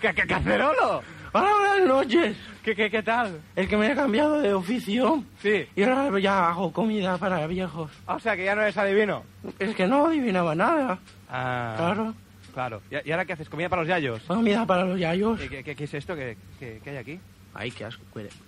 [0.01, 1.03] ca- ca- ¡Cacerolo!
[1.31, 2.37] Hola, buenas noches.
[2.63, 3.39] ¿Qué, qué, ¿Qué tal?
[3.55, 5.67] Es que me he cambiado de oficio Sí.
[5.75, 7.91] y ahora ya hago comida para viejos.
[8.07, 9.23] Ah, O sea, que ya no eres adivino.
[9.59, 10.99] Es que no adivinaba nada.
[11.29, 12.13] Ah, Claro.
[12.53, 12.81] Claro.
[12.89, 13.47] ¿Y, y ahora qué haces?
[13.47, 14.21] ¿Comida para los yayos?
[14.23, 15.39] Comida para los yayos.
[15.39, 17.19] ¿Qué, qué- qué es esto que, que- que hay aquí?
[17.53, 18.03] Ay, qué asco.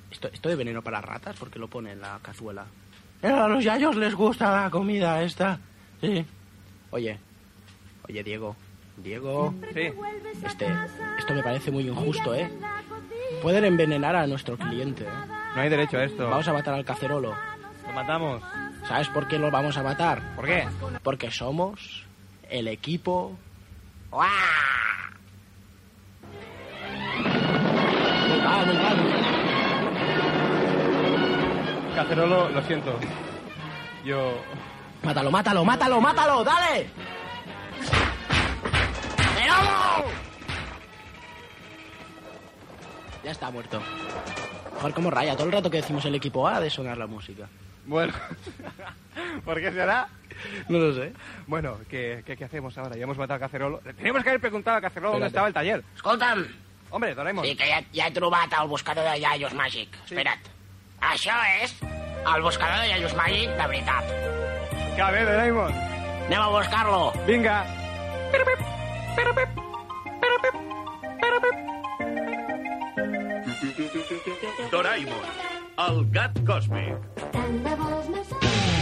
[0.10, 2.66] Esto, esto de veneno para ratas, porque lo pone en la cazuela?
[3.24, 5.60] a los yayos les gusta la comida esta.
[6.02, 6.26] Sí.
[6.90, 7.20] Oye,
[8.10, 8.56] oye, Diego.
[8.98, 9.54] Diego.
[9.74, 9.92] Sí.
[10.46, 10.68] Este,
[11.18, 12.52] esto me parece muy injusto, ¿eh?
[13.42, 15.04] Pueden envenenar a nuestro cliente.
[15.04, 15.28] ¿eh?
[15.56, 16.30] No hay derecho a esto.
[16.30, 17.36] Vamos a matar al cacerolo.
[17.86, 18.42] Lo matamos.
[18.88, 20.36] ¿Sabes por qué lo vamos a matar?
[20.36, 20.68] ¿Por qué?
[21.04, 22.06] Porque somos
[22.50, 23.38] el equipo.
[24.12, 24.28] ¡Uah!
[28.28, 28.98] Muy mal, muy mal.
[31.96, 33.00] Cacerolo, lo siento.
[34.06, 34.42] Yo...
[35.04, 36.88] Mátalo, mátalo, mátalo, mátalo, dale.
[39.56, 40.06] ¡Cerolo!
[43.24, 43.82] Ya está muerto.
[44.80, 45.36] Joder, cómo raya.
[45.36, 47.48] Todo el rato que decimos el equipo A de sonar la música.
[47.86, 48.14] Bueno.
[49.46, 50.08] ¿Por qué será?
[50.70, 51.14] No lo sé.
[51.46, 52.96] Bueno, ¿qué, qué, qué hacemos ahora?
[52.96, 53.82] Ya hemos matado al Cacerolo.
[53.86, 55.84] Le Teníamos que haber preguntado al Cacerolo dónde estaba el taller.
[55.96, 56.48] Escolta'm,
[56.90, 57.46] Hombre, Doraemon.
[57.46, 59.96] sí que ja, ja he trobat el buscador de iaios màgic.
[60.10, 60.42] Espera't.
[61.00, 61.76] Això és
[62.36, 64.12] el buscador de iaios màgic de veritat.
[64.96, 65.72] Que a Doraemon.
[66.28, 67.14] Anem a buscar-lo.
[67.28, 67.64] Vinga.
[74.72, 75.26] Doraemon,
[75.88, 76.96] el gat còsmic.
[78.22, 78.81] Is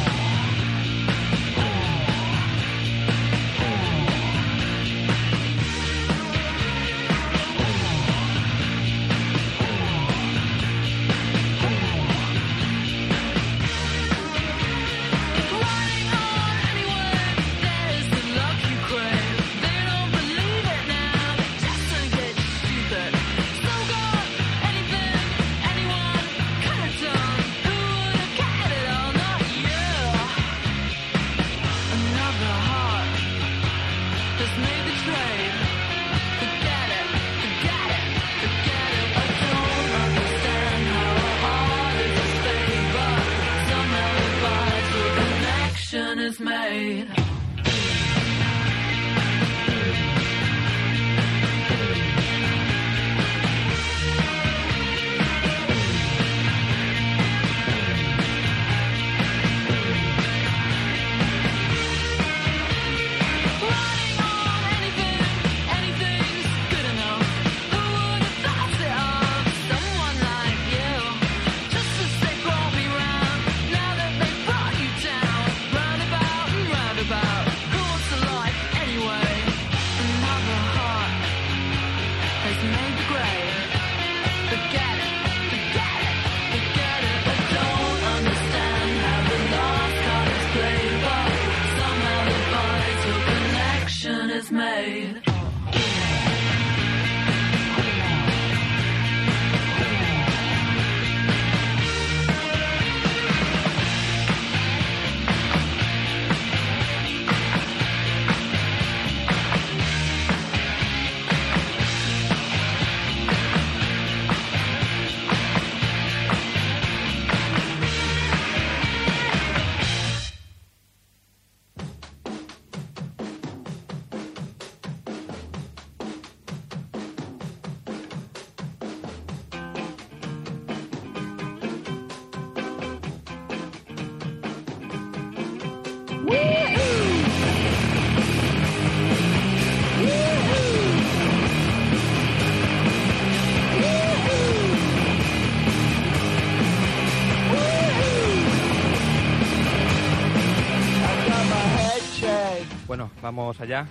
[153.38, 153.88] vamos allá.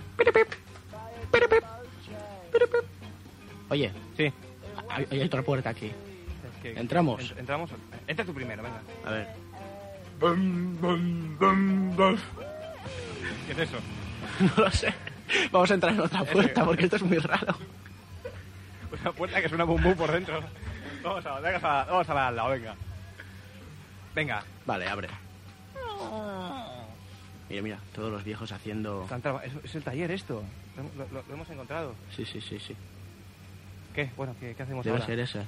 [3.69, 4.33] Oye, Sí.
[4.89, 5.91] hay, hay otra puerta aquí.
[6.63, 7.31] ¿Entramos?
[7.31, 7.69] en- entramos.
[8.07, 8.81] Entra tú primero, venga.
[9.05, 9.27] A ver.
[13.47, 13.77] ¿Qué es eso?
[14.57, 14.93] No lo sé.
[15.51, 17.55] Vamos a entrar en otra puerta porque esto es muy raro.
[19.01, 20.41] Una puerta que suena bum bum por dentro.
[21.03, 22.75] Vamos a, venga, a- vamos a la al lado, venga.
[24.15, 24.43] Venga.
[24.65, 25.07] Vale, abre.
[27.49, 29.07] Mira, mira, todos los viejos haciendo...
[29.43, 30.43] Es, es el taller esto.
[30.77, 31.95] Lo, lo- lo hemos encontrado.
[32.15, 32.75] Sí, sí, sí, sí.
[33.93, 34.11] ¿Qué?
[34.15, 35.05] Bueno, ¿qué, qué hacemos Debe ahora?
[35.07, 35.39] ser ese.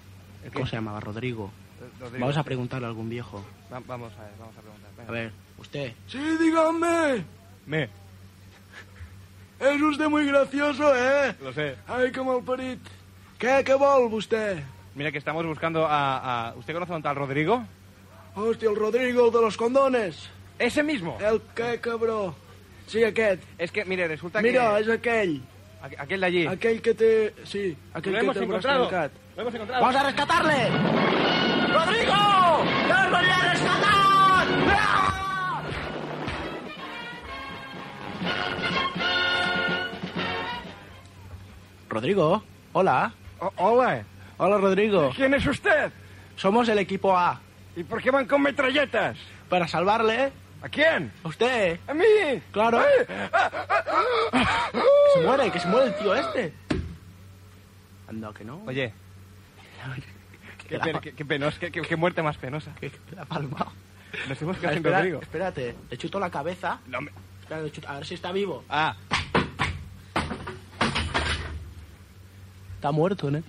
[0.44, 0.70] ¿El ¿Cómo qué?
[0.72, 1.00] se llamaba?
[1.00, 1.52] Rodrigo.
[1.80, 3.46] Eh, Rodrigo, Vamos a preguntarle a algún viejo.
[3.72, 4.90] Va- vamos a ver, vamos a preguntar.
[4.98, 5.10] venga.
[5.10, 5.94] A ver, usted.
[6.08, 7.24] Sí, dígame.
[7.68, 7.90] Me.
[9.60, 11.36] És usted muy gracioso, eh?
[11.40, 11.76] Lo sé.
[11.88, 12.82] Ai, com el perit.
[13.38, 14.64] Què, què vol, vostè?
[14.96, 17.62] Mira que estamos buscando a, a- ¿Usted conoce a un tal Rodrigo?
[18.36, 20.30] Hòstia, el Rodrigo, el de los condones.
[20.62, 21.18] ¡Ese mismo!
[21.20, 22.36] El que, cabró.
[22.88, 23.42] Sí, aquest.
[23.58, 24.82] Es que, mire, resulta Mira, que...
[24.82, 25.42] és aquell.
[25.82, 26.46] aqu- Aquel de allí.
[26.48, 27.34] Aquell que té...
[27.46, 28.88] Sí, aquell ¡Lo que hemos té el braç encontrado!
[28.88, 29.12] trencat.
[29.36, 29.82] ¡Lo hemos encontrado!
[29.82, 30.60] ¡Vamos a rescatarle!
[31.74, 32.20] ¡Rodrigo!
[32.90, 33.92] ¡Ya os voy a rescatar!
[41.90, 42.44] Rodrigo,
[42.74, 43.14] hola.
[43.58, 44.04] hola.
[44.38, 45.12] Hola, Rodrigo.
[45.16, 45.92] ¿Quién es usted?
[46.36, 47.40] Somos el equipo A.
[47.76, 49.18] ¿Y por qué van con metralletas?
[49.50, 50.32] Para salvarle.
[50.62, 51.12] ¿A quién?
[51.24, 51.80] ¿A usted?
[51.88, 52.04] ¿A mí?
[52.52, 52.80] Claro.
[54.72, 54.78] Que
[55.16, 56.54] se muere, que se muere el tío este.
[58.08, 58.62] Anda, que no.
[58.68, 58.94] Oye,
[60.70, 62.74] qué, pen- qué- qué penos, qué, qué- qué muerte más penosa.
[62.76, 63.72] que la palma.
[64.28, 65.22] Nos hemos quedado sin Espera- Rodrigo.
[65.22, 66.80] espérate, le chuto la cabeza.
[66.88, 68.64] No me- Espera, chuto- a ver si está vivo.
[68.70, 68.96] Ah,
[72.76, 73.44] Está muerto, ¿no?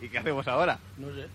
[0.00, 0.78] ¿y qué hacemos ahora?
[0.96, 1.26] No sé.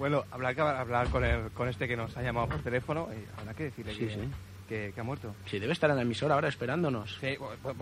[0.00, 3.52] Bueno, hablar, hablar con, el, con este que nos ha llamado por teléfono y habrá
[3.54, 4.20] que decirle Sí, que, sí.
[4.66, 5.34] Que, que ha muerto.
[5.44, 7.18] Sí, debe estar en la emisora ahora esperándonos.
[7.20, 7.36] Sí,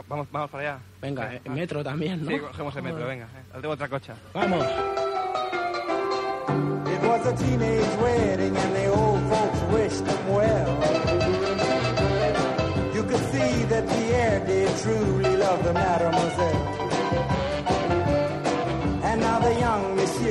[0.08, 0.78] vamos, vamos para allá.
[1.00, 2.30] Venga, Venga, eh, metro también, ¿no?
[2.30, 3.24] Sí, cogemos el metro, venga.
[3.26, 3.42] eh.
[3.54, 4.14] Al tengo otra cocha.
[4.34, 4.64] Vamos.
[6.88, 10.78] It was a teenage wedding and the old folks wished them well.
[12.94, 16.57] You could see that Pierre did truly love the mademoiselle.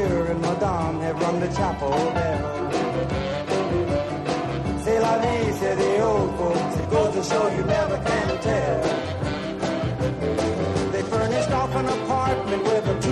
[0.07, 2.71] Monsieur and madame have rung the chapel bell.
[4.83, 6.77] C'est la vie, say the old folks.
[6.77, 8.81] It goes to show you never can tell.
[10.91, 13.06] They furnished off an apartment with a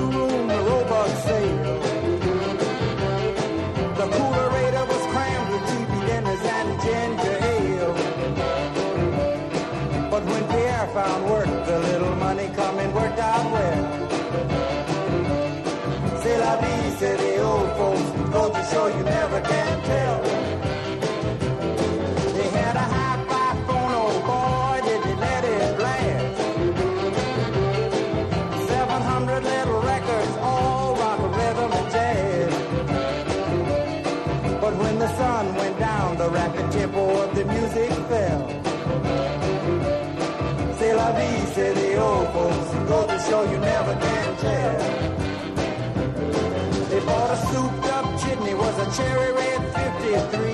[48.97, 50.51] cherry red 53.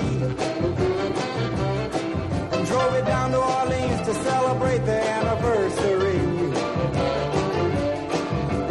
[2.54, 6.20] And drove it down to Orleans to celebrate their anniversary.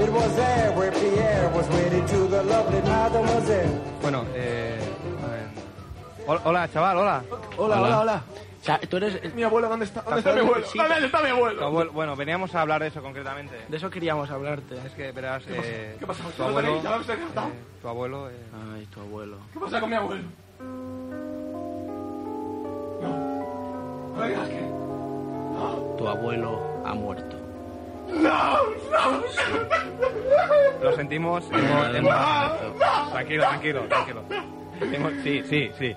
[0.03, 3.81] It was there where Pierre was wedded to the lovely mademoiselle.
[4.01, 4.79] Bueno, eh.
[5.23, 5.49] a ver.
[6.27, 7.23] Hola, hola, chaval, hola.
[7.57, 8.23] Hola, hola, hola.
[8.61, 9.33] O sea, tú eres...
[9.33, 10.01] Mi abuelo, ¿dónde está?
[10.03, 10.67] ¿Dónde está mi abuelo?
[10.67, 10.77] Sí.
[10.77, 11.65] ¿Dónde está mi abuelo?
[11.65, 13.55] abuelo- bueno, veníamos a hablar de eso concretamente.
[13.67, 14.77] De eso queríamos hablarte.
[14.85, 16.23] Es que verás, eh, ¿Qué pasa?
[16.25, 16.81] tu ¿Ya lo abuelo, eh,
[17.81, 18.33] tu abuelo, eh,
[18.75, 19.37] Ay, tu abuelo.
[19.51, 20.23] ¿Qué pasa con mi abuelo?
[23.01, 24.15] No.
[24.15, 24.61] No digas que.
[25.97, 27.35] Tu abuelo ha muerto.
[28.09, 28.57] No,
[28.91, 29.23] no.
[30.83, 31.43] lo sentimos.
[31.51, 34.23] hemos- hemos- Tranquilo, tranquilo, tranquilo.
[34.81, 35.95] Hemos- sí, sí, sí.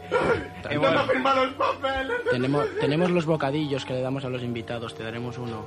[0.70, 2.16] Hemos- me ha firmado los papeles.
[2.30, 4.94] Tenemos, tenemos los bocadillos que le damos a los invitados.
[4.94, 5.64] Te daremos uno.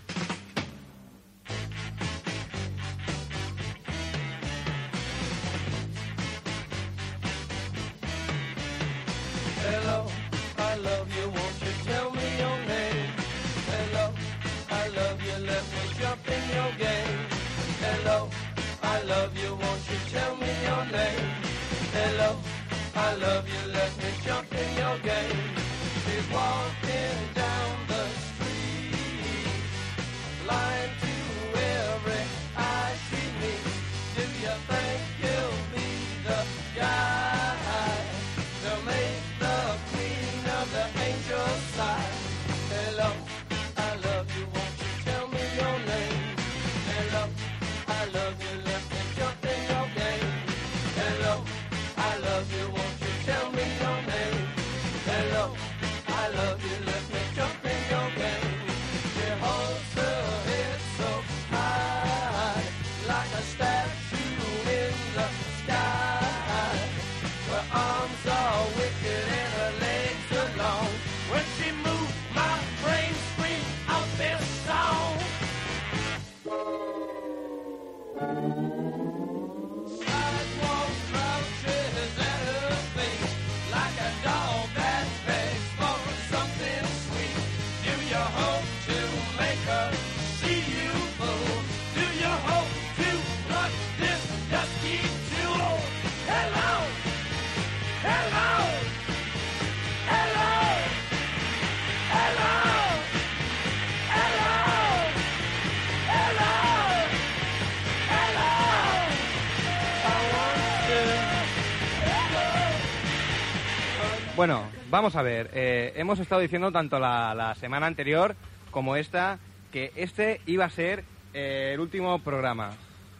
[114.93, 115.49] Vamos a ver.
[115.53, 118.35] eh, hemos estado diciendo tanto la, la semana anterior
[118.71, 119.39] como esta
[119.71, 122.69] que este iba a ser eh, el último programa.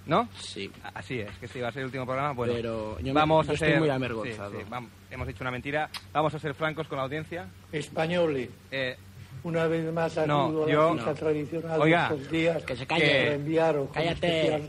[0.06, 0.28] ¿No?
[0.38, 0.70] Sí.
[0.94, 2.34] Así es, que este iba a ser el último programa.
[2.34, 3.80] Bueno, Pero yo me- vamos yo a estoy ser.
[3.80, 4.52] muy avergonzado.
[4.52, 5.90] sí, sí, vam- hemos dicho una mentira.
[6.12, 7.48] Vamos a ser francos con la audiencia.
[7.72, 8.50] Españoles.
[8.70, 8.98] Eh,
[9.44, 11.14] Una vez más No, acudo a yo- la no.
[11.14, 13.34] tradicional Oiga, de estos días que se para calle.
[13.34, 14.64] enviaros Cállate.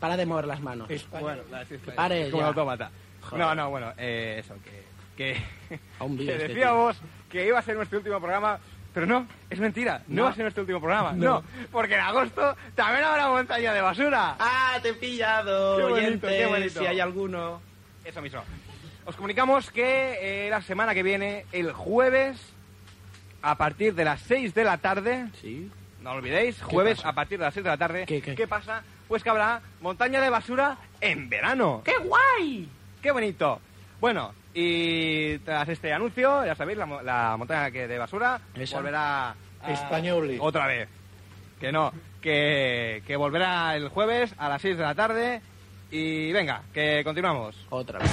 [0.00, 0.88] Para de mover las manos.
[0.90, 1.42] Español.
[1.94, 2.46] Pare como ya.
[2.46, 2.90] el autómata.
[3.22, 3.38] Joder.
[3.44, 4.95] No, no, bueno, eh, eso, que.
[5.16, 5.34] Que
[5.68, 6.96] que este decíamos
[7.30, 8.58] que iba a ser nuestro último programa.
[8.94, 10.22] Pero no, es mentira, no, No.
[10.24, 11.34] va a ser nuestro último programa, No.
[11.40, 11.44] no.
[11.70, 14.36] porque en agosto también habrá montaña de basura.
[14.38, 15.76] ¡Ah, te he pillado!
[15.76, 16.80] Qué bonito, oyentes, qué bonito.
[16.80, 17.60] Si hay alguno.
[18.06, 18.42] Eso mismo.
[19.04, 22.40] Os comunicamos que eh, la semana que viene, el jueves,
[23.42, 25.70] a partir de las 6 de la tarde, Sí.
[26.00, 28.48] no olvidéis, jueves a partir de las 6 de la tarde, ¿Qué, qué?
[28.48, 28.82] pasa?
[29.08, 31.82] Pues que habrá montaña de basura en verano.
[31.84, 32.66] ¡Qué guay!
[33.02, 33.60] ¡Qué bonito!
[34.00, 38.76] Bueno, y tras este anuncio, ya sabéis, la, mo- la montaña que de basura Esa.
[38.78, 39.36] volverá a-
[40.40, 40.88] otra vez.
[41.60, 41.92] Que no,
[42.22, 45.42] que, que volverá el jueves a las 6 de la tarde.
[45.90, 47.54] Y venga, que continuamos.
[47.70, 48.10] Otra vez.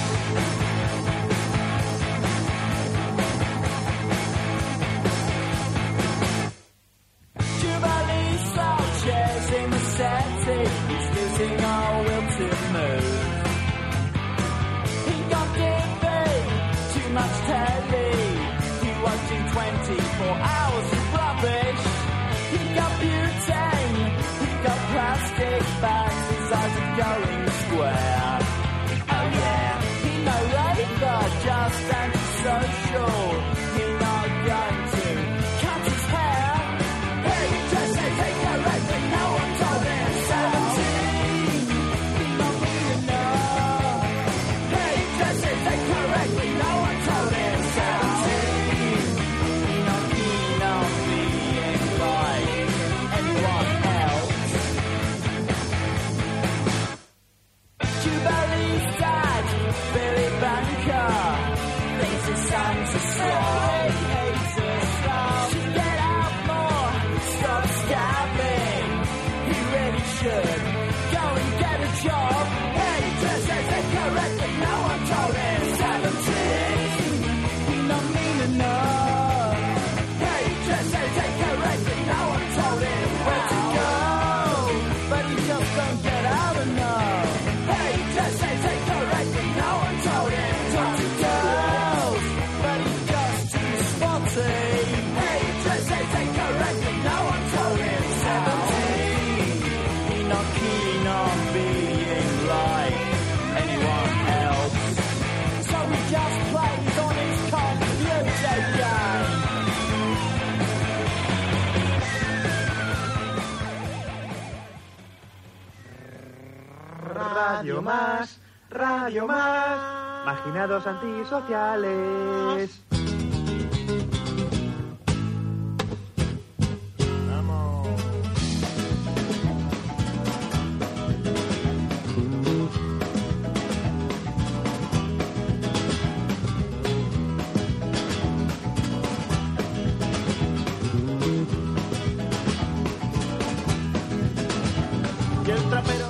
[117.64, 118.38] Radio más,
[118.68, 122.78] radio más, marginados antisociales.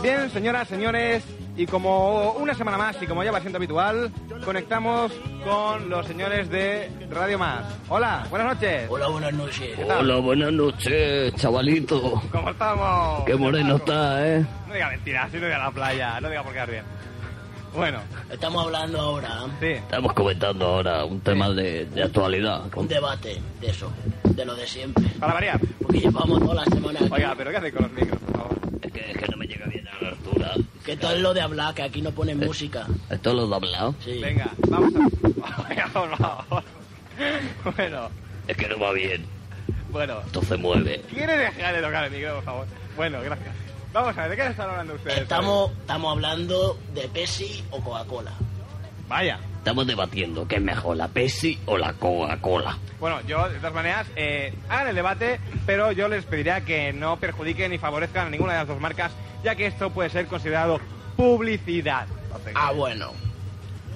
[0.02, 1.24] Bien, señoras, señores,
[1.57, 4.11] y como una semana más y como ya va siendo habitual,
[4.44, 5.12] conectamos
[5.44, 7.64] con los señores de Radio Más.
[7.88, 8.86] Hola, buenas noches.
[8.90, 9.78] Hola, buenas noches.
[9.98, 12.22] Hola, buenas noches, chavalito.
[12.32, 13.24] ¿Cómo estamos?
[13.24, 14.44] Qué moreno está, ¿eh?
[14.66, 16.84] No diga mentiras, si no diga la playa, no diga por quedar bien.
[17.74, 17.98] Bueno,
[18.30, 19.66] Estamos hablando ahora, sí.
[19.66, 22.62] Estamos comentando ahora un tema de, de actualidad.
[22.76, 23.92] un debate de eso,
[24.24, 25.05] de lo de siempre.
[25.20, 25.61] Para variar.
[25.82, 27.09] Porque llevamos toda la semana aquí.
[27.12, 28.57] Oiga, pero ¿qué hacéis con los micros, por favor?
[28.82, 30.52] Es que, es que no me llega bien a la altura.
[30.85, 31.74] ¿Qué tal lo de hablar?
[31.74, 32.47] Que aquí no ponen Eh.
[32.47, 32.87] música.
[33.11, 33.95] ¿Esto lo he hablado?
[34.05, 34.20] Sí.
[34.20, 35.68] Venga, vamos a...
[35.68, 36.64] Venga, por favor.
[37.76, 38.11] Bueno,
[38.47, 39.24] Es que no va bien.
[39.91, 40.20] bueno.
[40.26, 41.01] Esto se mueve.
[41.11, 42.66] ¿Quiere dejar de tocar el micro, por favor?
[42.97, 43.55] Bueno, gracias.
[43.93, 45.18] Vamos a ver, ¿de qué están hablando ustedes?
[45.20, 48.32] Estamos, estamos hablando de Pepsi o Coca-Cola.
[49.09, 49.39] Vaya.
[49.64, 52.76] Estamos debatiendo qué es mejor, la Pepsi o la Coca-Cola.
[53.00, 57.16] Bueno, yo, de todas maneras, eh, hagan el debate, pero yo les pediría que no
[57.16, 59.12] perjudiquen ni favorezcan a ninguna de las dos marcas,
[59.42, 60.80] ya que esto puede ser considerado
[61.16, 62.06] publicidad.
[62.54, 63.12] Ah, bueno.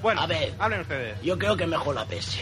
[0.00, 0.54] Bueno, A ver.
[0.58, 1.20] hablen ustedes.
[1.20, 2.40] Yo creo que mejor la Pepsi.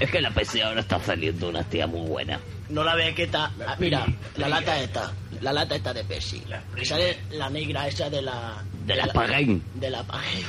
[0.00, 2.40] Es que la Pepsi ahora está saliendo una tía muy buena.
[2.70, 3.50] No la ve que está...
[3.66, 4.06] ah, mira,
[4.36, 5.12] la lata esta.
[5.42, 6.42] La lata esta de Pepsi.
[6.80, 8.64] Y sale la negra esa de la...
[8.86, 9.62] De la Pagain.
[9.74, 10.46] De la Pagain.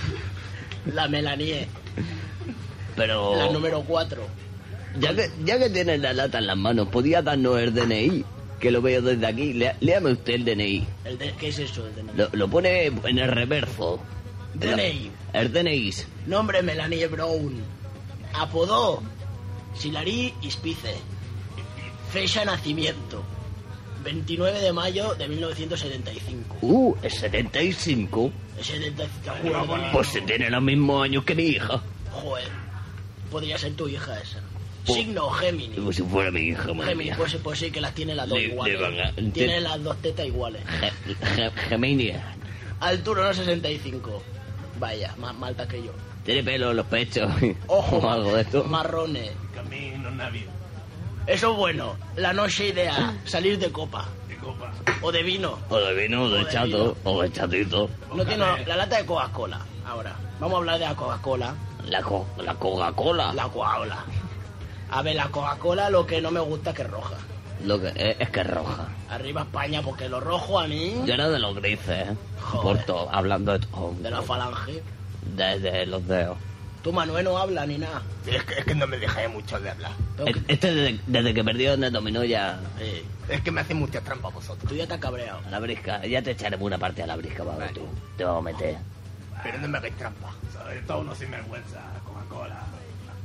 [0.85, 1.67] La Melanie.
[2.95, 3.35] Pero...
[3.35, 4.21] La número 4.
[4.99, 8.23] Ya que, ya que tienes la lata en las manos, ¿podía darnos el DNI?
[8.59, 9.53] Que lo veo desde aquí.
[9.53, 10.87] Lea- léame usted el DNI.
[11.05, 11.87] El de- ¿Qué es eso?
[11.87, 12.11] El DNI?
[12.15, 13.99] Lo, lo pone en el reverso.
[14.59, 15.11] La- DNI.
[15.33, 15.93] El DNI.
[16.27, 17.61] Nombre Melanie Brown.
[18.35, 19.01] Apodo
[19.75, 20.93] Silari Ispice.
[22.11, 23.23] Fecha nacimiento
[24.03, 26.57] 29 de mayo de 1975.
[26.61, 28.31] Uh, es 75.
[28.57, 29.89] El 70, ¿te acuerdas?
[29.93, 31.81] Pues se tiene los mismos años que mi hija.
[32.11, 32.47] Joder,
[33.31, 34.39] podría ser tu hija esa.
[34.85, 35.77] Pues- Signo Géminis.
[35.79, 37.15] Como si fuera mi hija, madre Géminis, mía.
[37.17, 38.79] pues, pues sí que las tiene las dos Le- iguales.
[39.15, 40.61] le Tiene te- las dos tetas iguales.
[41.69, 42.11] Gemini.
[42.81, 44.21] Altura no 65.
[44.79, 45.91] Vaya, más malta que yo.
[46.25, 47.31] Tiene pelo en los pechos.
[47.67, 48.63] Ojo, o algo de esto.
[48.65, 49.31] marrones.
[49.55, 50.47] Camino navío.
[51.27, 51.95] Eso es bueno.
[52.15, 53.19] La noche ideal.
[53.25, 54.05] Salir de copa.
[54.27, 54.71] De copa.
[55.01, 55.57] O de vino.
[55.69, 56.95] O de vino, o de O de chato, vino.
[57.03, 57.89] o de chatito.
[58.13, 59.59] No tiene la lata de Coca-Cola.
[59.87, 61.53] Ahora, vamos a hablar de la Coca-Cola.
[61.87, 63.33] La, co- la Coca-Cola.
[63.33, 64.03] La Coca-Cola.
[64.91, 67.15] A ver, la Coca-Cola lo que no me gusta es que es roja.
[67.63, 68.87] Lo que es, es que es roja.
[69.09, 72.15] Arriba España, porque lo rojo a mí, Yo era de los grises, ¿eh?
[72.41, 72.61] Joder.
[72.61, 73.93] Por todo, hablando de todo.
[73.99, 74.83] de la falange.
[75.35, 76.37] De, de los dedos.
[76.83, 78.01] Tú, Manuel, no habla ni nada.
[78.27, 79.91] Es que, es que no me dejáis mucho de hablar.
[80.25, 82.59] Es- Este desde, desde que perdió el dominó ya...
[82.79, 84.69] Eh, Es que me hacen mucha trampa vosotros.
[84.69, 85.39] tú ya te has cabreado.
[85.47, 87.87] A la brisca, ya te echaremos una parte a la brisca, vago, tú.
[88.17, 88.77] Te vamos a meter.
[89.43, 90.31] Pero no me hagáis trampa.
[90.51, 91.79] Sobre todo unos sinvergüenza.
[92.05, 92.59] Coca-Cola.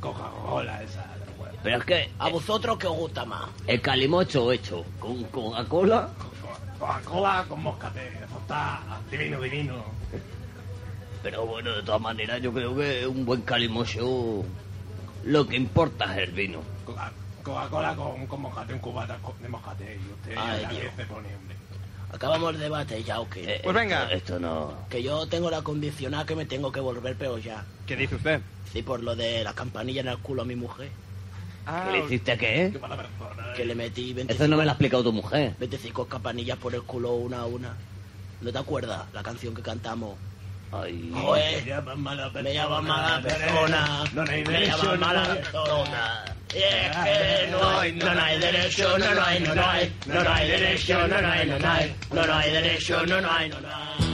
[0.00, 1.04] Coca-Cola esa.
[1.38, 1.56] huevo.
[1.62, 3.48] Pero es que ¿A vosotros qué os gusta más?
[3.66, 6.08] el calimocho hecho con Coca-Cola...
[6.78, 8.06] Coca-Cola con moscate.
[8.24, 8.80] Eso está
[9.10, 9.84] divino, divino.
[11.22, 14.44] Pero bueno, de todas maneras, yo creo que un buen calimocho...
[15.24, 16.60] Lo que importa es el vino.
[16.84, 17.12] Coca-
[17.42, 19.96] Coca-Cola con, con moscate, un cubata de moscate.
[20.00, 20.92] Y usted Ay, ya Dios.
[21.08, 21.56] pone, hombre.
[22.12, 23.56] Acabamos el debate ya, ¿o qué?
[23.56, 24.04] Eh, Pues venga.
[24.04, 24.72] Esto, esto no...
[24.88, 27.64] Que yo tengo la condicional que me tengo que volver pero ya.
[27.86, 28.40] ¿Qué dice usted?
[28.72, 30.88] Sí, por lo de la campanilla en el culo a mi mujer.
[31.66, 32.70] Ah, ¿Qué le hiciste qué?
[32.72, 33.52] Qué mala persona.
[33.54, 35.54] Que le metí 25, Eso no me lo ha explicado tu mujer.
[35.58, 37.74] 25 campanillas por el culo una a una.
[38.40, 40.16] ¿No te acuerdas la canción que cantamos?
[40.72, 41.10] Ay...
[41.14, 42.42] Joder, Me llaman mala persona.
[42.42, 46.24] me llaman mala persona, No hay me derecho, llaman mala hay- persona.
[46.54, 50.24] Y es que no hay, no, hay derecho, no, no hay, no, no hay, no,
[50.24, 53.48] no hay derecho, no, no hay, no, no hay, no, hay derecho, no, no hay,
[53.50, 54.07] no, no hay.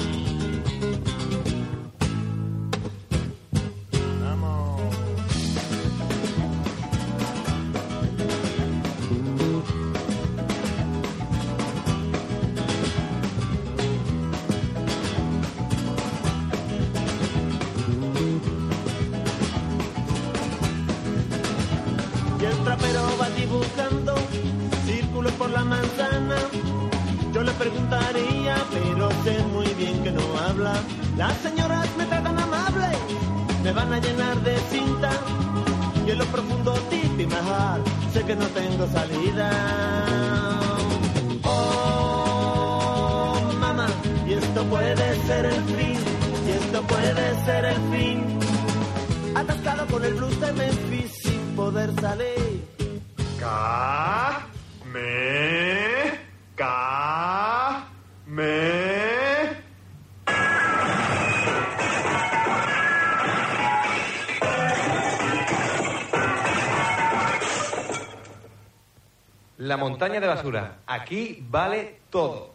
[70.05, 70.77] Montaña de basura.
[70.87, 72.54] Aquí vale todo.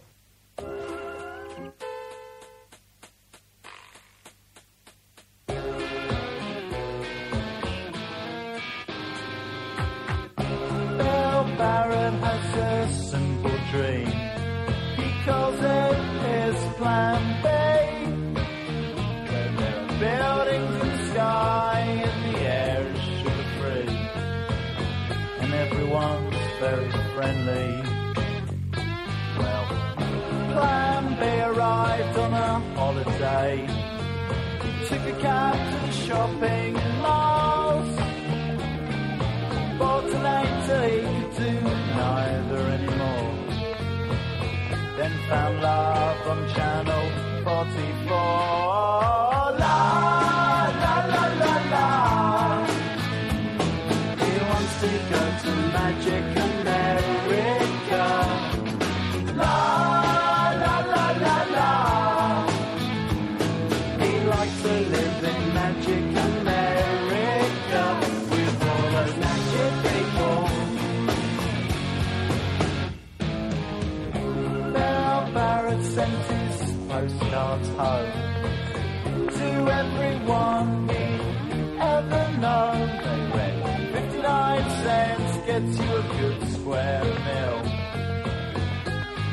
[85.60, 87.64] Gets you a good square meal.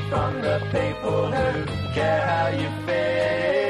[0.08, 3.65] From the people who care how you feel.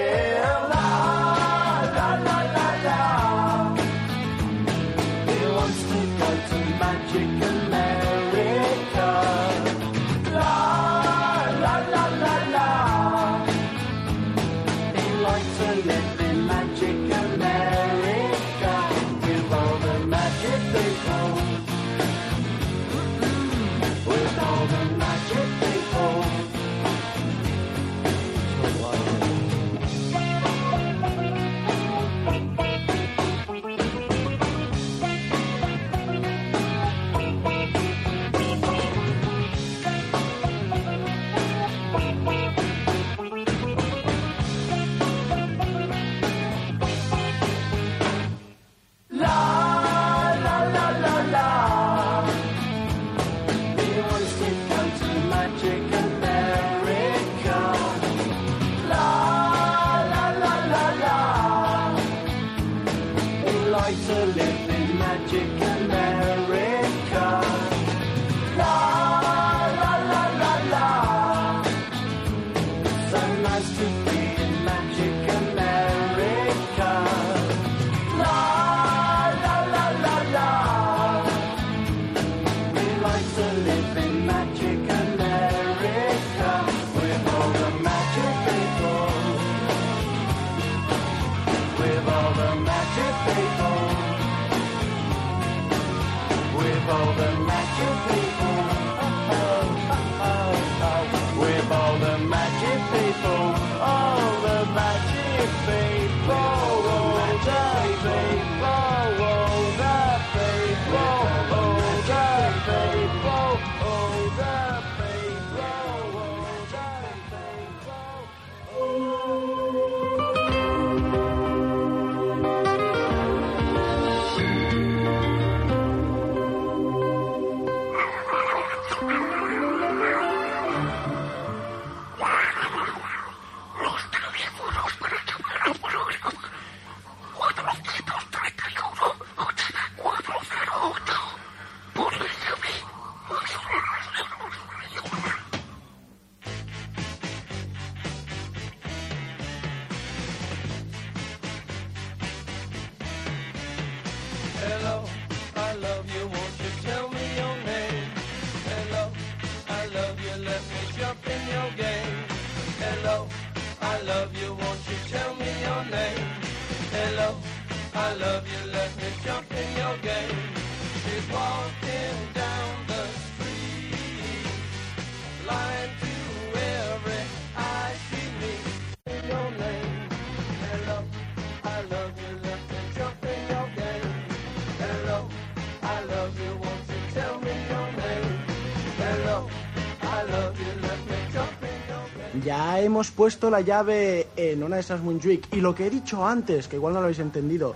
[192.46, 195.52] Ya hemos puesto la llave en una de esas Moonjuic.
[195.52, 197.74] Y lo que he dicho antes, que igual no lo habéis entendido,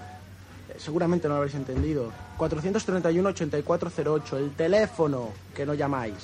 [0.68, 2.12] eh, seguramente no lo habréis entendido.
[2.38, 6.14] 431-8408, el teléfono que no llamáis.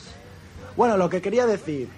[0.76, 1.88] Bueno, lo que quería decir,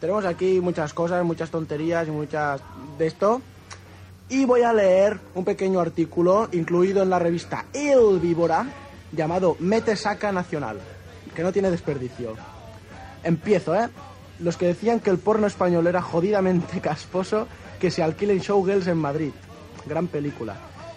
[0.00, 2.62] tenemos aquí muchas cosas, muchas tonterías y muchas
[2.96, 3.42] de esto.
[4.30, 8.64] Y voy a leer un pequeño artículo incluido en la revista El Víbora
[9.12, 10.78] llamado Mete Saca Nacional,
[11.34, 12.36] que no tiene desperdicio.
[13.22, 13.90] Empiezo, ¿eh?
[14.40, 17.46] Los que decían que el porno español era jodidamente casposo,
[17.78, 19.32] que se alquilen showgirls en Madrid.
[19.86, 20.56] Gran película.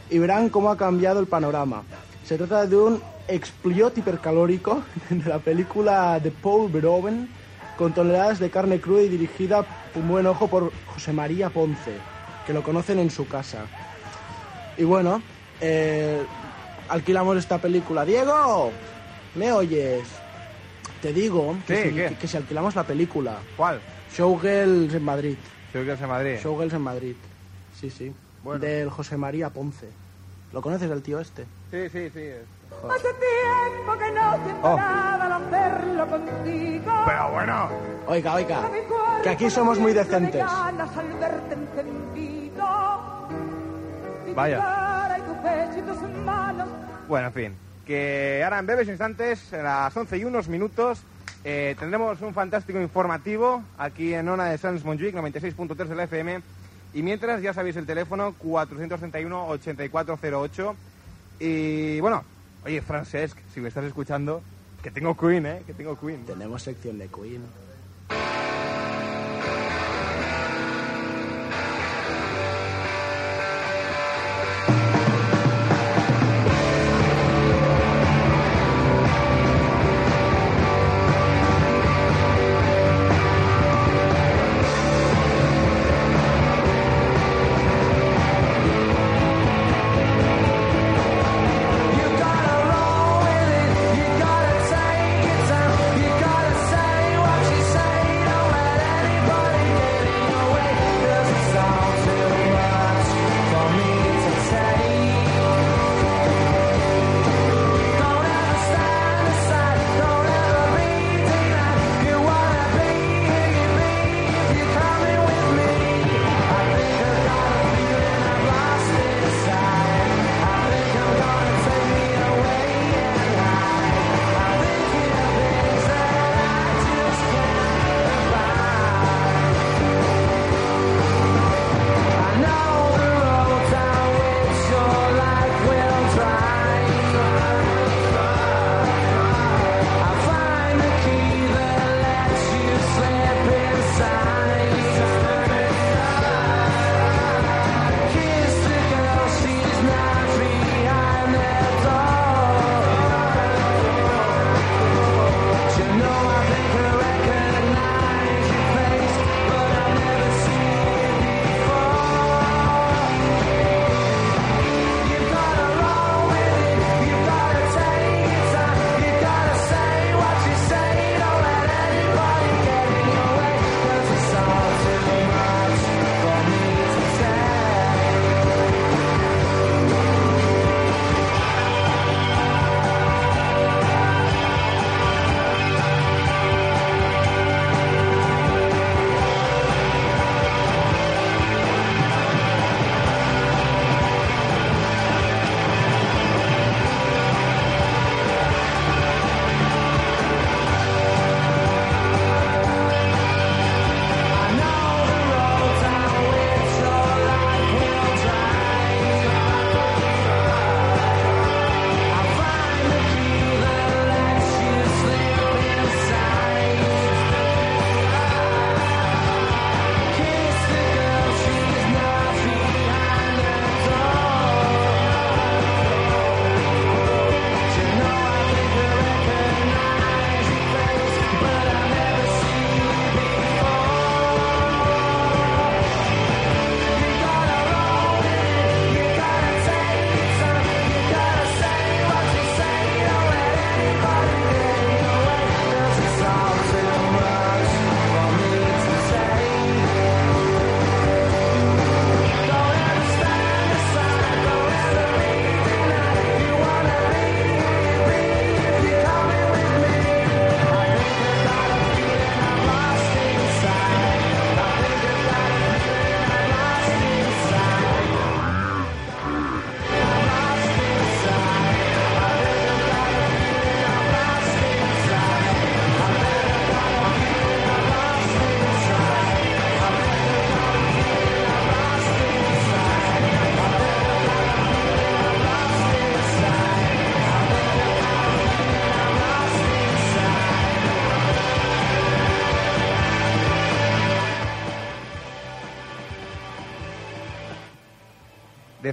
[0.10, 1.84] Y verán cómo ha cambiado el panorama.
[2.26, 7.30] Se trata de un explot hipercalórico de la película de Paul Verhoeven
[7.78, 9.66] con toneladas de carne cruda y dirigida
[9.96, 11.98] un buen ojo por José María Ponce,
[12.46, 13.66] que lo conocen en su casa.
[14.78, 15.22] Y bueno,
[15.60, 16.24] eh,
[16.90, 18.06] alquilamos esta película.
[18.06, 18.72] Diego,
[19.36, 20.04] ¿me oyes?
[21.04, 22.08] Te digo que, Sí, si, ¿qué?
[22.08, 23.36] que- que si alquilamos la película.
[23.58, 23.80] ¿Cuál?
[24.16, 25.36] Showgirls en Madrid.
[25.74, 26.38] Showgirls en Madrid.
[26.42, 27.16] Showgirls en Madrid.
[27.80, 28.14] Sí, sí.
[28.60, 29.90] Del José María Ponce.
[30.54, 31.44] ¿Lo conoces el tío este?
[31.72, 32.30] Sí, sí, sí.
[32.90, 34.78] Hace tiempo que no siento Oh.
[34.78, 36.94] nada al hacerlo contigo.
[37.06, 37.70] Pero bueno.
[38.08, 38.70] Oiga, oiga.
[39.24, 40.42] Que aquí somos muy se decentes.
[40.42, 40.78] al
[44.36, 44.60] Vaya.
[47.08, 47.63] Bueno, en fin.
[47.86, 51.02] Que ahora en breves instantes, a las 11 y unos minutos,
[51.44, 56.42] eh, tendremos un fantástico informativo aquí en Ona de Sans Montjuic, 96.3 de la FM.
[56.94, 60.76] Y mientras, ya sabéis el teléfono 431-8408
[61.40, 62.24] Y bueno,
[62.64, 64.42] oye, Francesc, si me estás escuchando,
[64.82, 65.62] que tengo Queen, ¿eh?
[65.66, 66.26] Que tengo Queen.
[66.26, 67.42] Tenemos sección de Queen.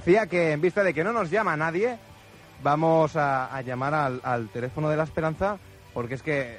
[0.03, 1.95] Decía que en vista de que no nos llama nadie,
[2.63, 3.93] vamos a, a llamar
[4.23, 5.59] al, teléfono de la esperanza
[5.93, 6.57] porque es que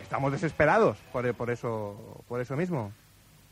[0.00, 2.90] estamos desesperados por, por eso por eso mismo.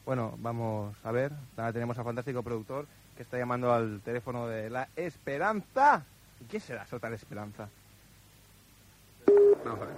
[0.07, 1.33] Bueno, vamos a ver.
[1.59, 6.03] Ahora tenemos al fantástico productor que está llamando al teléfono de la esperanza.
[6.41, 7.69] ¿Y quién será esa tal esperanza?
[9.67, 9.97] Vamos a ver.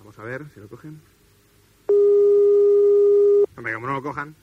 [0.00, 1.00] Vamos a ver si lo cogen.
[3.60, 4.34] Hombre, como no lo cojan.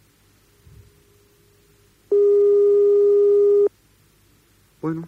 [4.80, 5.08] Bueno.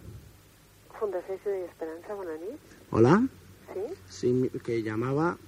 [0.98, 2.72] Fundació Ciutat i Esperança, bona nit.
[2.90, 3.12] Hola,
[3.72, 3.84] Sí?
[4.08, 5.38] sí, que llamaba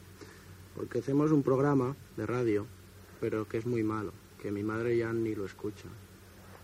[0.76, 2.64] porque hacemos un programa de radio,
[3.20, 5.88] pero que es muy malo, que mi madre ya ni lo escucha.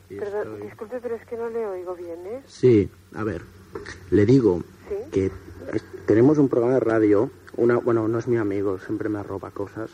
[0.09, 2.42] Y Perdón, estoy- disculpe, pero es que no le oigo bien, ¿eh?
[2.46, 3.42] Sí, a ver,
[4.12, 5.11] le digo Sí.
[5.11, 5.32] que
[6.07, 9.90] tenemos un programa de radio, una, bueno, no es mi amigo, siempre me roba cosas,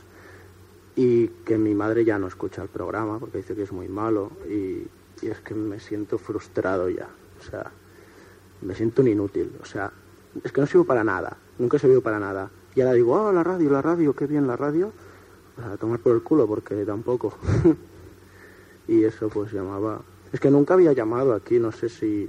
[0.97, 4.31] y que mi madre ya no escucha el programa porque dice que es muy malo
[4.49, 4.87] y,
[5.23, 7.09] y es que me siento frustrado ya.
[7.41, 7.71] O sea,
[8.63, 9.53] me siento un inútil.
[9.63, 9.93] O sea,
[10.43, 11.37] es que no sirvo para nada.
[11.59, 12.51] Nunca he servido para nada.
[12.75, 14.93] Y ahora digo, oh, la radio, la radio, qué bien la radio.
[15.57, 17.37] A tomar por el culo porque tampoco.
[18.89, 20.01] y eso pues llamaba...
[20.33, 22.29] Es que nunca había llamado aquí, no sé si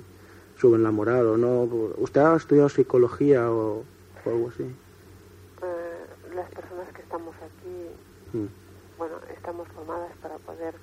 [0.57, 1.63] suben la moral o no.
[1.97, 3.83] ¿Usted ha estudiado psicología o
[4.25, 4.63] algo así?
[4.63, 7.87] Eh, las personas que estamos aquí,
[8.35, 8.49] Mm.
[8.97, 10.75] bueno, estamos formadas para poder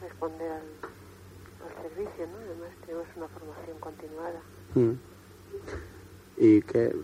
[0.00, 0.62] responder al,
[1.64, 2.38] al servicio, ¿no?
[2.38, 4.40] Además tenemos una formación continuada.
[4.74, 4.92] Mm.
[6.36, 6.96] Y que...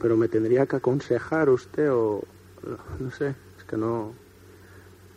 [0.00, 2.22] Pero me tendría que aconsejar usted o...
[2.98, 4.12] No sé, es que no...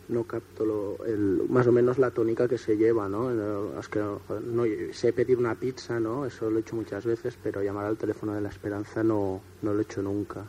[0.08, 3.30] No capto lo, el, más o menos la tónica que se lleva, ¿no?
[3.30, 6.24] Eh, Es que joder, no, sé pedir una pizza, ¿no?
[6.24, 9.74] Eso lo he hecho muchas veces, pero llamar al teléfono de la esperanza no, no
[9.74, 10.46] lo he hecho nunca.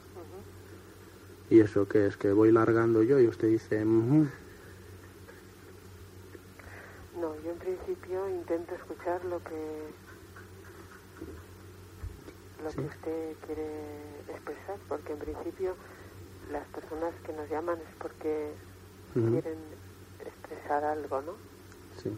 [1.50, 2.18] ¿Y eso qué es?
[2.18, 3.84] Que voy largando yo y usted dice...
[3.84, 4.28] "Ujú".
[7.16, 9.94] No, yo en principio intento escuchar lo que
[12.64, 15.78] lo que usted quiere expresar, porque en principio
[16.52, 18.56] las personas que nos llaman es porque
[19.14, 19.76] quieren
[20.20, 21.40] expresar algo, ¿no?
[21.98, 22.16] Sí.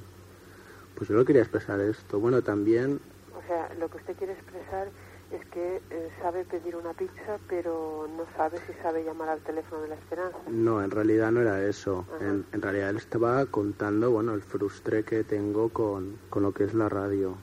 [0.95, 2.19] Pues yo lo quería expresar esto.
[2.19, 2.99] Bueno, también
[3.34, 4.91] O sea, lo que usted quiere expresar
[5.33, 9.81] es que eh, sabe pedir una pizza, pero no sabe si sabe llamar al teléfono
[9.81, 10.37] de la esperanza.
[10.49, 12.05] No, en realidad no era eso.
[12.19, 16.65] En, en realidad él estaba contando, bueno, el frustre que tengo con, con lo que
[16.65, 17.35] es la radio.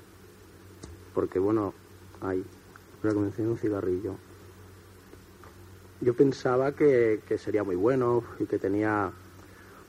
[1.14, 1.72] Porque, bueno,
[2.20, 2.44] ay,
[3.02, 4.14] a comenzar un cigarrillo.
[6.00, 9.10] Yo pensaba que, que sería muy bueno y que tenía,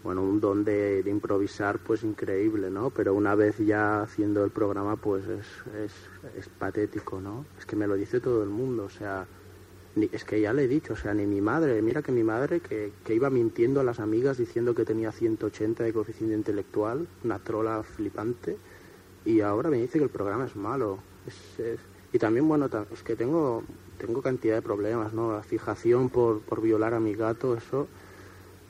[0.03, 2.91] bueno, un don de, improvisar, pues increíble, ¿no?
[2.91, 5.93] Pero una vez ya haciendo el programa, pues es, es,
[6.35, 7.47] es patético, ¿no?
[7.57, 9.29] Es que me lo dice todo el mundo, o sea,
[9.95, 12.23] ni- es que ya le he dicho, o sea, ni mi madre, mira que mi
[12.23, 17.09] madre que, que iba mintiendo a las amigas diciendo que tenía 180 de coeficiente intelectual,
[17.23, 18.61] una trola flipante,
[19.23, 21.03] y ahora me dice que el programa es malo.
[21.25, 23.63] Es- es- y también, bueno, es que tengo,
[23.97, 25.31] tengo cantidad de problemas, ¿no?
[25.33, 27.91] La fijación por, por violar a mi gato, eso,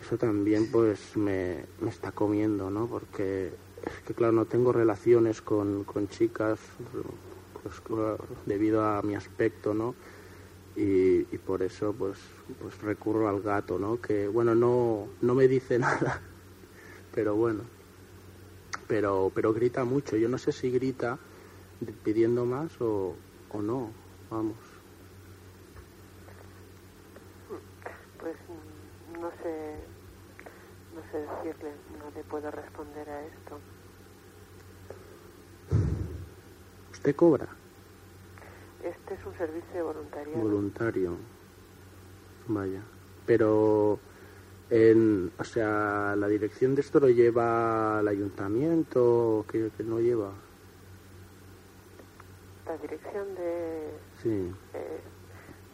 [0.01, 2.87] eso también pues me, me está comiendo, ¿no?
[2.87, 3.51] Porque
[3.83, 6.59] es que, claro, no tengo relaciones con, con chicas
[7.61, 8.11] pues,
[8.45, 9.95] debido a mi aspecto, ¿no?
[10.75, 12.17] y, por eso pues
[12.61, 16.21] pues recurro al gato no que bueno no no me dice nada
[17.13, 17.63] pero bueno.
[18.87, 20.15] Pero pero grita mucho.
[20.17, 21.17] Yo no sé si grita
[22.03, 23.15] pidiendo más o,
[23.51, 23.91] o no
[24.29, 24.55] vamos.
[28.19, 28.35] Pues
[29.19, 29.78] no sé,
[31.11, 33.59] sé decirle, no le puedo responder a esto.
[36.91, 37.47] usted cobra
[38.83, 40.41] Este es un servicio de voluntariado.
[40.41, 41.17] voluntario
[42.47, 42.81] vaya
[43.25, 43.99] pero
[44.69, 50.31] en o sea la dirección de esto lo lleva el ayuntamiento que, que no lleva
[52.65, 53.91] La dirección de
[54.21, 54.99] sí eh,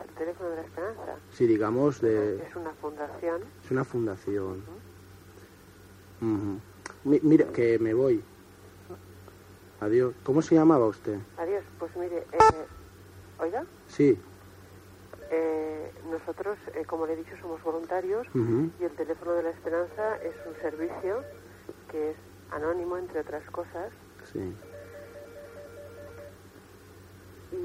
[0.08, 3.42] el teléfono de la esperanza sí digamos de es una fundación.
[3.64, 4.64] Es una fundación.
[6.20, 8.26] Mi- mira, que me voy.
[9.80, 10.16] Adiós.
[10.24, 11.20] ¿Cómo se llamaba usted?
[11.38, 12.68] Adiós, pues mire, eh,
[13.40, 14.22] oiga, Sí.
[15.30, 20.16] eh, nosotros, eh, como le he dicho, somos voluntarios y el teléfono de la esperanza
[20.18, 21.26] es un servicio
[21.90, 22.18] que es
[22.50, 23.92] anónimo, entre otras cosas,
[24.24, 24.58] Sí.
[27.52, 27.56] y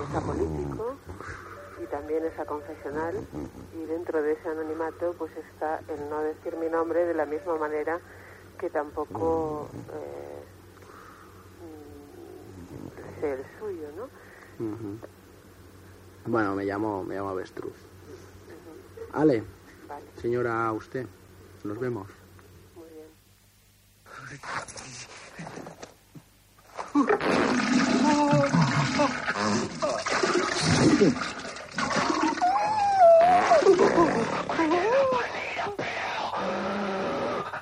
[0.00, 0.98] es apolítico
[1.82, 3.14] y también es aconfesional
[3.74, 7.56] y dentro de ese anonimato pues está el no decir mi nombre de la misma
[7.56, 8.00] manera
[8.58, 10.42] que tampoco eh,
[11.60, 14.08] mm, sé el suyo, ¿no?
[16.26, 17.74] Bueno, me llamo, me llamo Avestruz.
[19.12, 19.42] Ale,
[19.88, 20.04] Vale.
[20.20, 21.06] señora, usted.
[21.64, 22.08] Nos vemos.
[22.76, 22.88] Muy
[31.00, 31.14] bien.
[33.64, 35.06] Oh, need a.
[35.12, 36.30] I need a pill.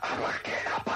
[0.03, 0.90] I'm gonna.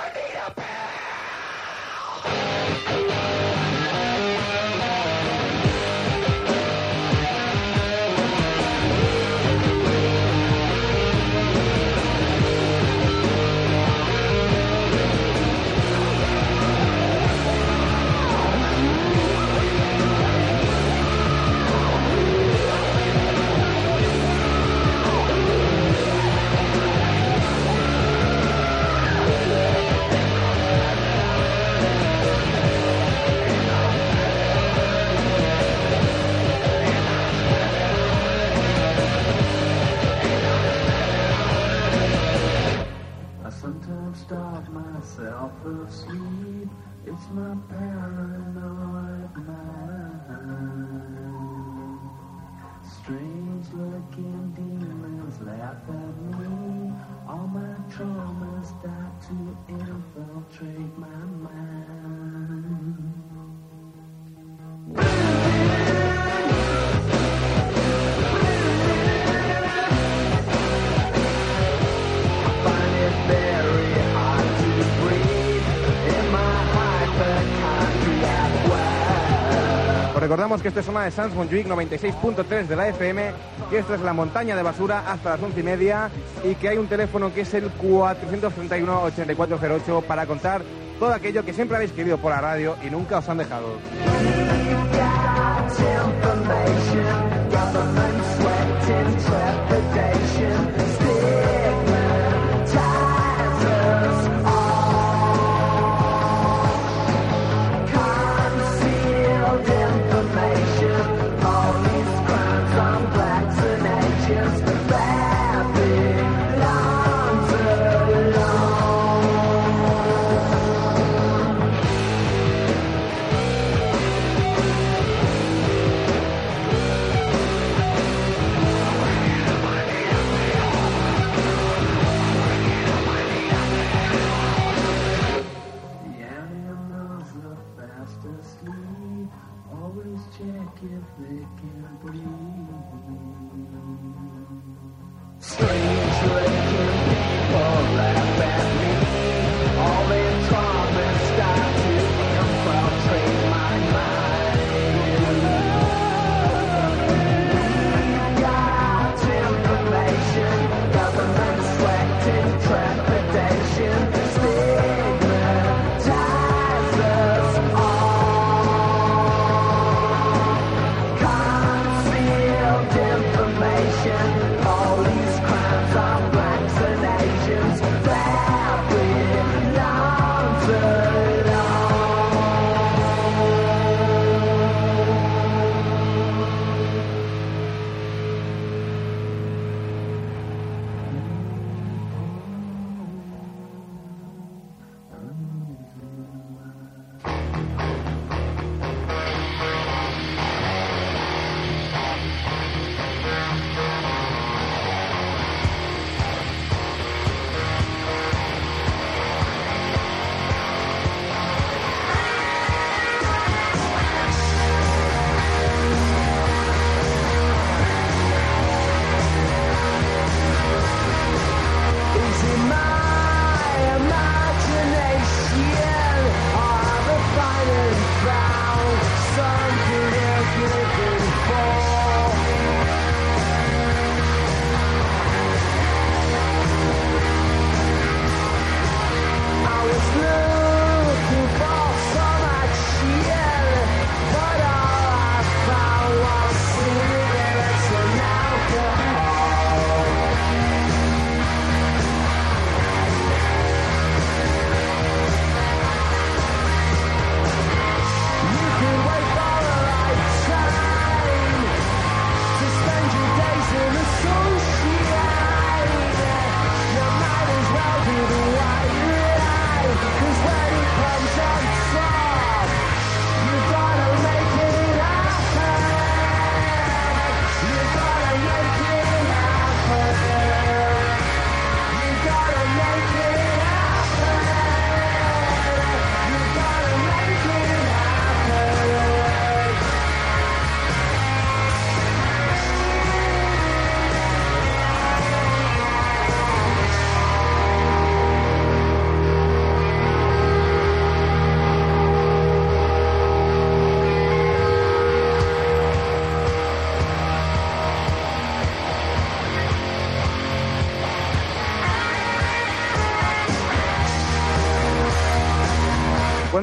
[44.74, 46.68] myself asleep.
[47.06, 50.80] It's my paranoid mind.
[52.82, 56.92] Strange looking demons laugh at me.
[57.28, 59.36] All my traumas start to
[59.68, 62.23] infiltrate my mind.
[80.44, 83.30] Recordamos que esto es zona de Sans Montjuic 96.3 de la FM,
[83.70, 86.10] que esto es la montaña de basura hasta las once y media
[86.44, 90.60] y que hay un teléfono que es el 431-8408 para contar
[90.98, 93.78] todo aquello que siempre habéis querido por la radio y nunca os han dejado.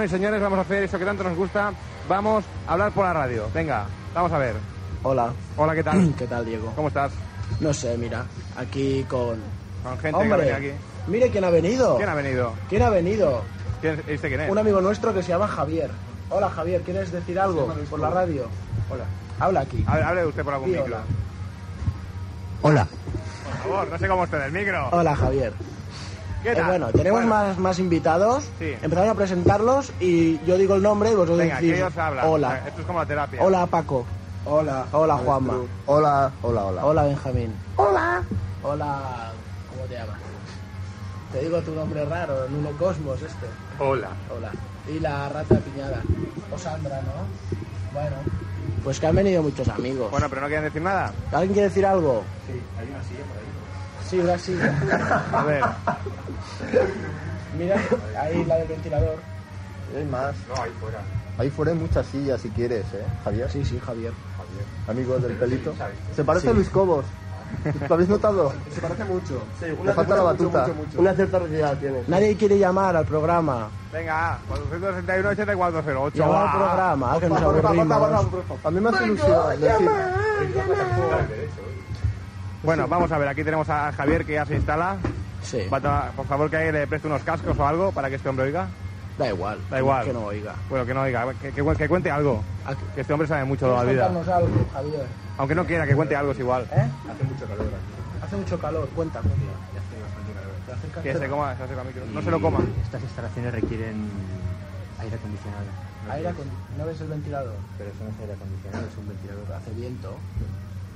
[0.02, 1.72] Bueno y señores, vamos a hacer eso que tanto nos gusta.
[2.10, 3.46] Vamos a hablar por la radio.
[3.54, 4.56] Venga, vamos a ver.
[5.04, 5.32] Hola.
[5.56, 6.16] Hola, ¿qué tal?
[6.18, 6.74] ¿Qué tal, Diego?
[6.76, 7.12] ¿Cómo estás?
[7.60, 8.26] No sé, mira,
[8.58, 9.38] aquí con...
[9.84, 10.84] Con gente Hombre, que viene aquí.
[11.06, 11.98] mire quién ha venido.
[11.98, 12.54] ¿Quién ha venido?
[12.68, 13.44] ¿Quién ha venido?
[13.80, 14.50] ¿Quién, ¿Este quién es?
[14.50, 15.92] Un amigo nuestro que se llama Javier.
[16.32, 18.48] Hola, Javier, ¿quieres decir algo por la radio?
[18.90, 19.04] Hola.
[19.40, 19.86] Habla aquí.
[19.86, 20.86] Hable, hable usted por algún micro.
[20.86, 21.04] hola.
[22.64, 22.88] Hola.
[23.44, 24.90] Por favor, no sé cómo usted del micro.
[24.94, 25.54] Hola, Javier.
[26.44, 28.46] ¿Qué Eh, bueno, tenemos más, más invitados.
[28.60, 28.74] Sí.
[28.82, 32.28] Empezamos a presentarlos y yo digo el nombre y vosotros Venga, decís que ellos hablan.
[32.28, 32.62] hola.
[32.68, 33.44] Esto es como la terapia.
[33.44, 34.06] Hola Paco.
[34.46, 34.86] Hola.
[34.92, 35.54] Hola Juanma.
[35.86, 36.86] Hola, hola, hola.
[36.86, 37.54] Hola Benjamín.
[37.76, 38.24] Hola.
[38.64, 39.32] Hola.
[39.72, 40.16] ¿Cómo te llamas?
[41.32, 43.46] Te digo tu nombre raro, Nuno Cosmos este.
[43.80, 44.10] Hola.
[44.36, 44.52] Hola.
[44.88, 46.02] Y la rata piñada.
[46.54, 47.94] O Sandra, ¿no?
[47.94, 48.16] Bueno.
[48.84, 50.10] Pues que han venido muchos amigos.
[50.10, 51.14] Bueno, pero no quieren decir nada.
[51.32, 52.24] ¿Alguien quiere decir algo?
[52.48, 53.51] Sí, hay una silla por ahí.
[54.12, 54.78] Sí, una silla.
[55.32, 55.64] A ver.
[57.58, 57.78] Mira,
[58.20, 59.16] ahí la del ventilador.
[59.96, 60.36] Hay más.
[60.50, 61.00] No, ahí fuera.
[61.38, 63.06] Ahí fuera hay muchas sillas si quieres, ¿eh?
[63.24, 63.50] Javier.
[63.50, 64.12] Sí, sí, Javier.
[64.90, 65.74] Amigo del pelito.
[66.14, 67.06] Se parece a Luis Cobos.
[67.88, 68.52] ¿Lo habéis notado?
[68.70, 69.42] Se parece mucho.
[69.62, 70.68] Sí, Le falta la batuta.
[70.98, 72.04] Una cierta realidad tiene.
[72.08, 73.70] Nadie quiere llamar al programa.
[73.94, 76.18] Venga, 461 8408.
[76.18, 76.52] Llamar al va.
[76.52, 78.66] programa, que nos aburrimos.
[78.66, 79.90] A mí me hace ilusión decir...
[82.64, 84.98] Bueno, vamos a ver, aquí tenemos a Javier que ya se instala.
[85.42, 85.68] Sí.
[85.74, 88.68] Va- Por favor, que le preste unos cascos o algo para que este hombre oiga.
[89.18, 89.60] Da igual.
[89.70, 90.06] Da igual.
[90.06, 90.56] Que no oiga.
[90.70, 92.44] Bueno, que no oiga, que, que- que cuente algo.
[92.96, 94.36] Que este hombre sabe mucho de la ¿Quieres vida.
[94.36, 95.06] algo, Javier?
[95.38, 96.64] Aunque no quiera, que cuente algo es igual.
[96.72, 96.86] ¿Eh?
[97.10, 98.24] Hace mucho calor aquí.
[98.26, 99.22] Hace mucho calor, cuenta,
[101.04, 102.04] Que se coma, se acerca al micro.
[102.14, 102.60] No se lo coma.
[102.84, 104.08] Estas instalaciones requieren
[105.00, 105.66] aire acondicionado.
[106.12, 107.56] Aire acon- ¿No ves el ventilador?
[107.78, 109.46] Pero eso no es aire acondicionado, es un ventilador.
[109.54, 110.16] Hace viento.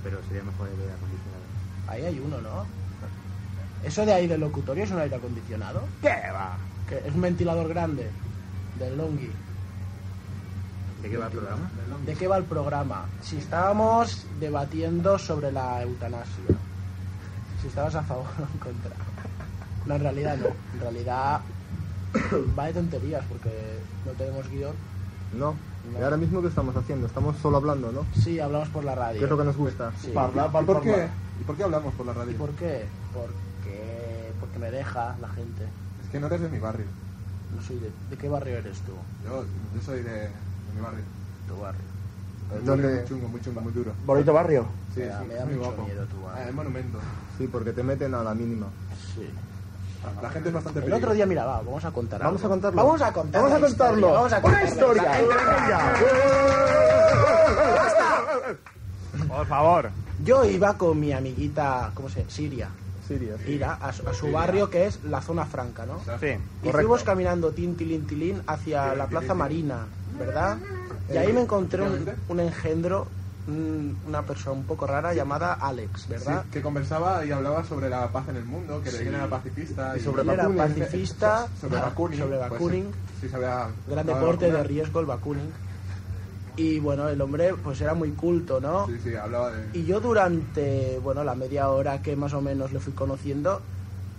[0.04, 1.35] Pero sería mejor el aire acondicionado.
[1.88, 2.66] Ahí hay uno, ¿no?
[3.84, 5.84] ¿Eso de ahí del locutorio es un aire acondicionado?
[6.02, 6.58] ¿Qué va?
[6.90, 8.10] Que es un ventilador grande.
[8.80, 9.30] Del Longi.
[11.02, 11.72] ¿De qué va el programa?
[12.06, 13.06] ¿De qué va el programa?
[13.22, 16.44] Si estábamos debatiendo sobre la eutanasia.
[17.62, 18.96] Si estabas a favor o en contra.
[19.86, 20.48] No, en realidad no.
[20.74, 21.42] En realidad
[22.58, 23.52] va de tonterías porque
[24.06, 24.74] no tenemos guion.
[25.38, 25.54] No.
[25.94, 27.08] ¿Y ahora mismo qué estamos haciendo?
[27.08, 28.06] Estamos solo hablando, ¿no?
[28.14, 29.20] Sí, hablamos por la radio.
[29.20, 29.94] ¿Qué es lo que nos gusta?
[29.98, 30.12] Sí.
[30.12, 31.10] Parla, ¿Y por qué?
[31.40, 32.38] ¿Y por qué hablamos por la ¿Y radio?
[32.38, 32.90] por qué?
[33.14, 35.70] Porque, porque me deja la gente.
[36.04, 36.86] Es que no eres de mi barrio.
[37.56, 38.94] No soy de, ¿De qué barrio eres tú?
[39.24, 39.44] Yo,
[39.76, 40.30] yo soy de, de
[40.74, 41.04] mi barrio.
[41.48, 41.86] Tu barrio.
[42.64, 42.96] ¿Dónde?
[42.96, 43.94] Muy chungo, muy chungo, muy duro.
[44.06, 44.68] ¿Bonito barrio?
[44.94, 45.84] Sí, Me da- sí, me da mucho guapo.
[45.84, 46.44] miedo tu barrio.
[46.44, 47.00] Ah, el monumento.
[47.38, 48.68] Sí, porque te meten a la mínima.
[49.16, 49.30] Sí.
[50.22, 52.78] La gente es bastante El otro día, mira, va, vamos a contar Vamos a contarlo.
[52.84, 54.12] Vamos a contar Vamos a contarlo.
[54.12, 55.12] Vamos a contar Una historia.
[59.28, 59.90] Por favor.
[60.24, 62.32] Yo iba con mi amiguita, ¿cómo se llama?
[62.32, 62.70] Siria.
[63.08, 63.36] Siria.
[63.48, 66.00] Ira, a, su- a su barrio que es la zona franca, ¿no?
[66.20, 66.38] Sí.
[66.64, 69.86] Y fuimos caminando tintilín tilín hacia la plaza marina,
[70.18, 70.58] ¿verdad?
[71.14, 73.08] Y ahí me encontré un, un engendro,
[73.48, 76.44] un- una persona un poco rara llamada Alex, ¿verdad?
[76.44, 79.08] Sí, que conversaba y hablaba sobre la paz en el mundo, que Sí.
[79.08, 79.96] era pacifista.
[79.98, 82.20] Y sobre Él era pacifista, Sobre Bakunin.
[82.20, 82.92] sobre pues, Bakunin.
[83.22, 83.68] sí, sabía...
[83.88, 85.54] Gran deporte de riesgo, el Bakunin.
[86.58, 88.88] Y bueno, el hombre pues era muy culto, ¿no?
[88.88, 89.78] Sí, sí, hablaba de...
[89.78, 93.62] Y yo durante, bueno, la media hora que más o menos le fui conociendo,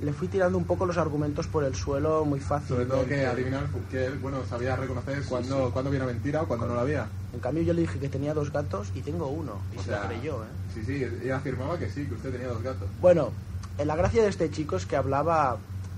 [0.01, 2.69] le fui tirando un poco los argumentos por el suelo muy fácil.
[2.69, 6.47] Sobre todo que adivinar que él, bueno, sabía reconocer cuándo, cuándo había una mentira o
[6.47, 7.09] cuándo no la había.
[7.33, 9.53] En cambio yo le dije que tenía dos gatos y tengo uno.
[9.75, 10.49] Y O se sea, la creyó, ¿eh?
[10.75, 12.89] Sí, sí, ella afirmaba que sí, que usted tenía dos gatos.
[13.01, 13.31] Bueno,
[13.83, 15.57] la gracia de este chico es que hablaba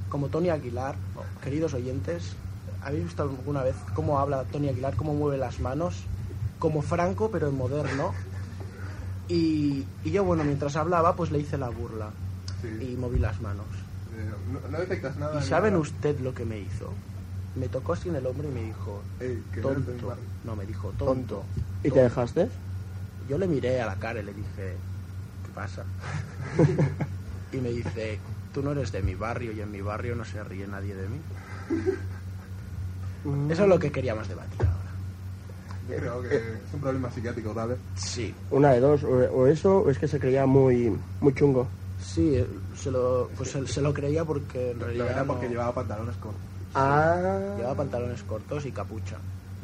[0.09, 0.95] como Tony Aguilar.
[1.43, 2.35] Queridos oyentes,
[2.83, 6.05] ¿habéis visto alguna vez cómo habla Tony Aguilar, cómo mueve las manos?
[6.61, 8.15] Como Franco, pero en moderno.
[9.29, 12.11] Y, y yo, bueno, mientras hablaba, pues le hice la burla.
[12.62, 12.93] Sí.
[12.93, 13.66] Y moví las manos.
[14.19, 15.40] Eh, no, no detectas nada.
[15.40, 15.82] ¿Y saben nada.
[15.82, 16.93] usted lo que me hizo?
[17.55, 20.16] Me tocó así en el hombro y me dijo, Ey, tonto.
[20.45, 21.45] No, me dijo, tonto.
[21.82, 22.49] ¿Y te dejaste?
[23.28, 24.77] Yo le miré a la cara y le dije,
[25.45, 25.85] ¿qué pasa?
[27.53, 28.20] y me dice,
[28.53, 31.09] tú no eres de mi barrio y en mi barrio no se ríe nadie de
[31.09, 31.19] mí.
[33.51, 34.89] Eso es lo que queríamos debatir ahora.
[35.89, 37.77] Yo creo que es un problema psiquiátrico grave.
[37.97, 41.69] Sí, Una de dos, o, o eso o es que se creía muy, muy chungo.
[42.01, 45.33] Sí, eh, se lo, pues se, se lo creía porque en La realidad verdad, no-
[45.35, 46.41] porque llevaba pantalones cortos
[46.75, 49.19] Ah, llevaba pantalones cortos y capucha.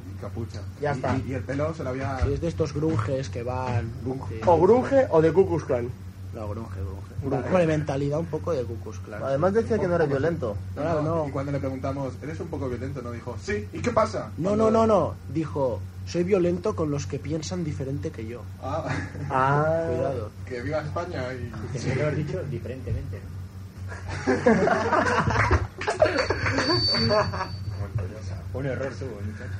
[0.06, 0.62] y capucha.
[0.80, 1.16] Ya Y- está.
[1.16, 2.18] Y, y el pelo se lo había...
[2.20, 3.92] Sí, es de estos grunges que van...
[4.28, 4.40] sí.
[4.46, 5.90] o grunge o de Ku Klan.
[6.34, 7.14] No, grunge, grunge.
[7.22, 7.48] Grunge.
[7.50, 9.26] Con mentalidad un poco de Cucus, claro.
[9.26, 10.56] Además decía que no era violento.
[10.74, 11.28] Claro, no.
[11.28, 13.00] Y cuando le preguntamos, ¿eres un poco violento?
[13.02, 14.30] No dijo, sí, ¿y qué pasa?
[14.36, 15.14] No, no, no, no.
[15.32, 18.42] Dijo, soy violento con los que piensan diferente que yo.
[18.62, 18.84] Ah,
[19.30, 20.30] Ah, Cuidado.
[20.46, 21.78] que viva España y...
[21.78, 23.20] Que haber dicho diferentemente.
[28.54, 29.50] Un error tuvo, el muchacho.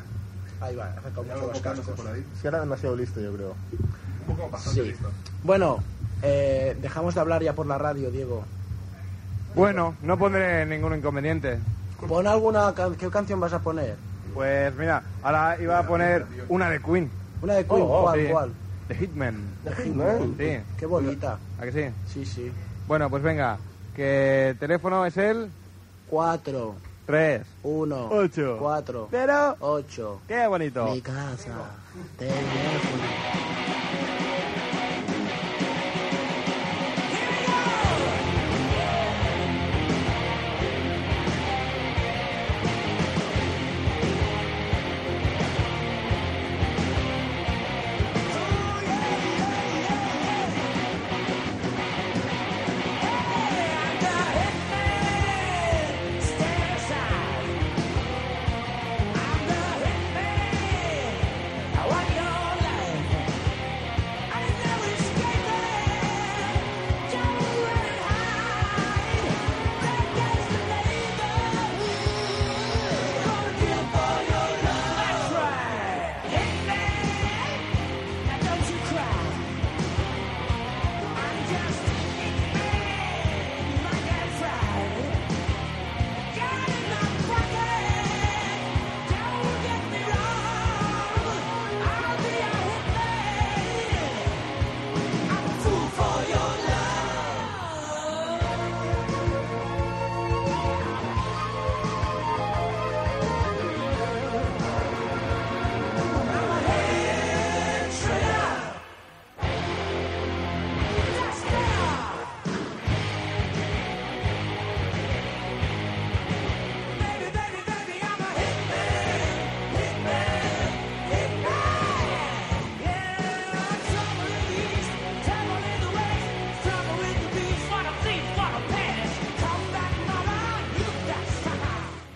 [0.61, 1.95] Ahí va, acerca Ya mucho lo los cascos.
[1.97, 2.25] por ahí.
[2.35, 3.55] Es que era demasiado listo, yo creo.
[4.29, 4.89] Un poco bastante Sí.
[4.89, 5.11] listo.
[5.43, 5.79] Bueno,
[6.25, 8.45] eh, dejamos de hablar ya por la radio, Diego.
[9.55, 11.59] Bueno, no pondré ningún inconveniente.
[12.09, 12.73] Pon alguna...
[12.75, 13.97] can- ¿Qué canción vas a poner?
[14.35, 17.11] Pues mira, ahora iba a poner una de Queen.
[17.41, 18.27] Una de Queen, Oh, oh, ¿cuál, sí.
[18.31, 18.51] cuál?
[18.89, 19.45] The Hitman.
[19.65, 20.35] The Hitman.
[20.39, 20.59] Sí.
[20.79, 21.39] Qué bonita.
[21.61, 21.95] ¿A que sí?
[22.13, 22.53] Sí, sí.
[22.89, 23.59] Bueno, pues venga,
[23.95, 25.49] que el teléfono es el
[26.11, 26.75] 4,
[27.07, 28.57] 3, 1, Ocho.
[28.61, 29.57] 4, Cero.
[29.61, 30.21] 8.
[30.27, 30.87] ¡Qué bonito!
[30.91, 31.51] Mi casa.
[32.19, 34.04] Teléfono.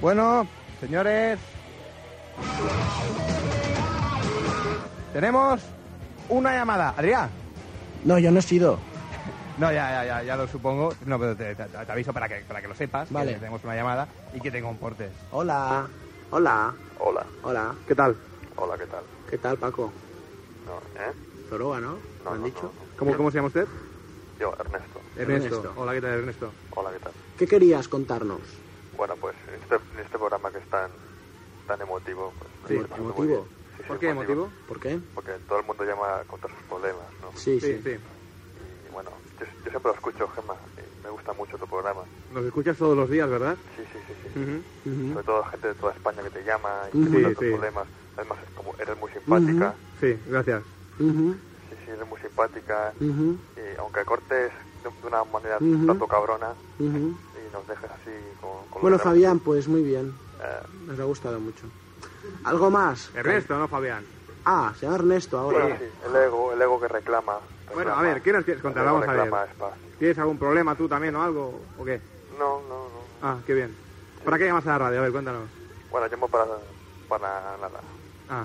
[0.08, 0.48] Bueno,
[0.80, 1.38] señores.
[5.12, 5.60] Tenemos
[6.30, 6.94] una llamada.
[6.96, 7.28] Adrián.
[8.06, 8.78] No, yo no he sido.
[9.58, 10.94] No, ya, ya, ya, ya lo supongo.
[11.04, 13.12] No, pero te, te- te aviso para que, para que lo sepas.
[13.12, 13.34] Vale.
[13.34, 15.12] Que tenemos una llamada y que te comportes.
[15.30, 15.90] Hola.
[16.30, 16.74] Hola.
[17.00, 17.26] Hola.
[17.42, 17.76] Hola.
[17.86, 18.16] ¿Qué tal?
[18.56, 19.04] Hola, ¿qué tal?
[19.28, 19.92] ¿Qué tal, Paco?
[20.64, 21.12] No, ¿eh?
[21.50, 22.00] Zoroa, ¿no?
[22.24, 22.72] No, ¿Me han no, dicho?
[22.96, 23.68] ¿Cómo, ¿Cómo se llama usted?
[24.40, 25.02] Yo, Ernesto.
[25.16, 25.56] Ernesto.
[25.56, 25.74] Ernesto.
[25.76, 26.54] Hola, ¿qué tal, Ernesto?
[26.70, 27.12] Hola, ¿qué tal?
[27.36, 28.67] ¿Qué querías contarnos?
[28.98, 30.90] Bueno, pues en este, en este programa que es tan,
[31.66, 32.50] tan emotivo, pues...
[32.64, 33.26] me Sí, ¿Emotivo?
[33.26, 33.44] bien.
[33.76, 34.52] Sí, sí, ¿Por qué emotivo?
[34.66, 35.00] ¿Por qué?
[35.14, 37.30] Porque todo el mundo llama a contar sus problemas, ¿no?
[37.36, 37.80] Sí, sí.
[38.84, 42.04] Y bueno, yo, yo siempre lo escucho, Gemma, y me gusta mucho tu programa.
[42.30, 43.56] Nos escuchas todos los días, ¿verdad?
[43.76, 44.28] Sí, sí, sí, sí.
[44.40, 45.12] Ujú.
[45.12, 47.04] Sobre todo gente de toda España que te llama y Ujú.
[47.04, 47.50] te cuenta Sí, tus sí.
[47.52, 47.88] problemas.
[48.16, 49.78] Además, es como eres muy simpática.
[50.00, 50.64] Sí, gracias.
[50.98, 52.94] Sí, sí, eres muy simpática.
[52.98, 54.52] Y aunque cortes
[54.82, 56.56] de, de una manera tanto cabrona.
[57.48, 58.10] Y nos dejes así
[58.40, 58.50] con...
[58.70, 60.14] con Bueno, Fabián, pues muy bien.
[60.42, 61.66] Eh, Nos ha gustado mucho.
[62.44, 63.10] ¿Algo más?
[63.14, 64.04] Ernesto, no demás.
[64.44, 65.58] Ah, se llama Ernesto ahora.
[65.60, 67.34] Bueno, sí, el ego, el ego que reclama.
[67.74, 68.84] Bueno, a ver, ¿qué nos quieres contar?
[68.84, 69.30] Vamos a ver.
[69.98, 71.60] ¿Tienes algún problema tú también o algo?
[71.78, 72.00] ¿O qué?
[72.38, 72.98] No, no, no.
[73.22, 73.74] Ah, qué bien.
[74.24, 75.00] ¿Para qué llamas a la radio?
[75.00, 75.42] A ver, cuéntanos.
[75.90, 76.44] Bueno, llamo para,
[77.08, 77.80] para nada.
[78.30, 78.44] Ah.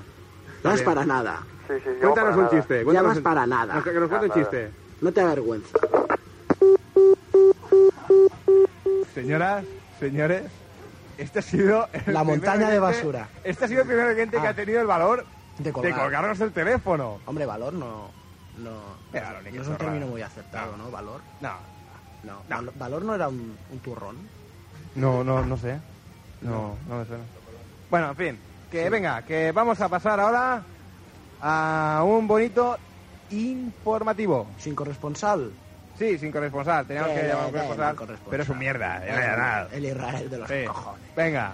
[0.63, 1.43] No es para nada.
[1.67, 2.49] Sí, sí, Cuéntanos para un nada.
[2.49, 2.83] chiste.
[2.83, 3.73] cuéntanos Llamas un- para nada.
[3.75, 4.71] Nos- Que nos cuente un chiste.
[5.01, 5.77] No te avergüenza.
[9.13, 9.63] Señoras,
[9.99, 10.43] señores,
[11.17, 11.87] este ha sido...
[11.93, 13.27] el La primer montaña de oyente- basura.
[13.43, 14.49] Este ha sido el primer oyente que Ah.
[14.51, 15.25] ha tenido el valor
[15.57, 15.99] De de colgar.
[15.99, 17.19] colgarnos el teléfono.
[17.25, 18.09] Hombre, valor no.
[18.57, 18.71] No,
[19.11, 20.89] Claro, ni que no es un término muy acertado, ¿no?
[20.91, 21.21] Valor.
[21.41, 21.53] No.
[22.23, 22.41] No.
[22.47, 24.15] val- valor no era un, un turrón.
[24.95, 25.77] No, no, no sé.
[26.41, 27.23] No, no me suena.
[27.89, 28.39] Bueno, en fin,
[28.71, 30.61] que venga, que vamos a pasar ahora
[31.41, 32.77] a un bonito
[33.31, 34.47] informativo.
[34.57, 35.51] Sin corresponsal.
[35.97, 36.85] Sí, sin corresponsal.
[36.87, 37.95] Teníamos Que- que llamar a un corresponsal,
[38.29, 39.05] pero es un mierda.
[39.05, 39.67] ya, nada.
[39.71, 40.63] El Israel de los Sí.
[40.65, 41.01] cojones.
[41.15, 41.51] Venga.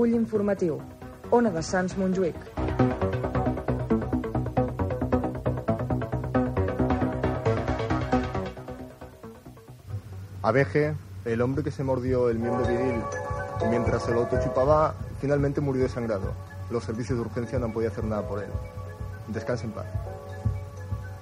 [0.00, 0.78] Recull informatiu.
[1.30, 2.36] Ona de Sants Montjuïc.
[10.40, 10.94] Abeje,
[11.26, 13.02] el hombre que se mordió el miembro viril
[13.68, 16.32] mientras se lo autochupaba, finalmente murió desangrado.
[16.70, 18.48] Los servicios de urgencia no han podido hacer nada por él.
[19.28, 19.86] Descanse en paz.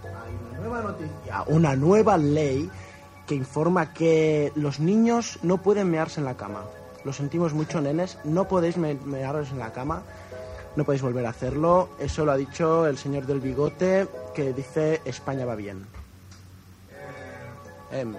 [0.05, 2.71] Una nueva noticia, una nueva ley
[3.27, 6.61] que informa que los niños no pueden mearse en la cama.
[7.05, 10.03] Lo sentimos mucho, nenes, no podéis me- mearos en la cama,
[10.77, 11.89] no podéis volver a hacerlo.
[11.99, 15.87] Eso lo ha dicho el señor del bigote que dice España va bien.
[17.93, 18.15] Em,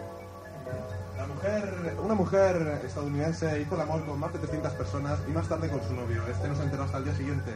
[1.17, 5.47] La mujer, una mujer estadounidense hizo el amor con más de 300 personas y más
[5.47, 6.21] tarde con su novio.
[6.31, 7.51] Este no se enteró hasta el día siguiente.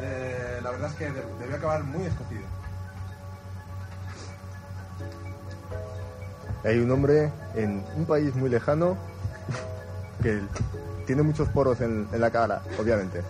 [0.00, 2.42] Eh, la verdad es que de- debió acabar muy escocido.
[6.64, 8.96] Hay un hombre en un país muy lejano
[10.22, 10.40] que
[11.06, 13.22] tiene muchos poros en, la cara, obviamente.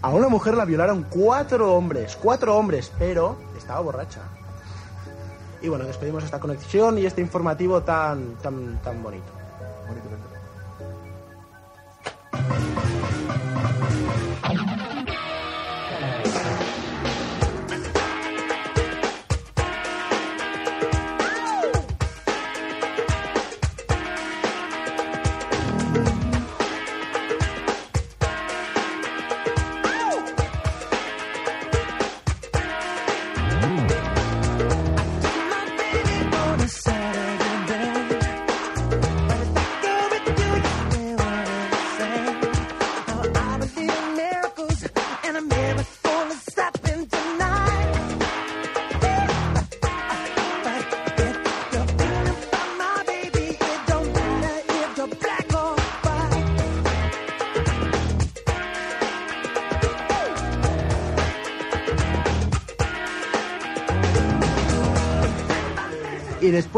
[0.00, 4.20] a una mujer la violaron cuatro hombres, cuatro hombres, pero estaba borracha.
[5.60, 9.38] Y bueno, despedimos esta conexión y este informativo tan, tan, tan bonito.
[12.40, 12.97] on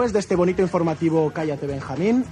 [0.01, 2.25] después de este bonito informativo Cállate Benjamín,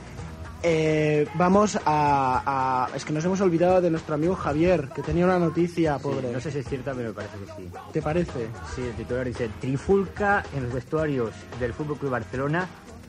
[0.63, 5.27] eh, vamos a, a- Es que nos hemos olvidado de nuestro amigo Javier, que tenía
[5.27, 6.33] una noticia, pobre.
[6.33, 7.71] no sé si es cierta, pero me parece que sí.
[7.93, 8.47] ¿Te parece?
[8.75, 12.67] Sí, el titular dice Trifulca en los vestuarios del Club Barcelona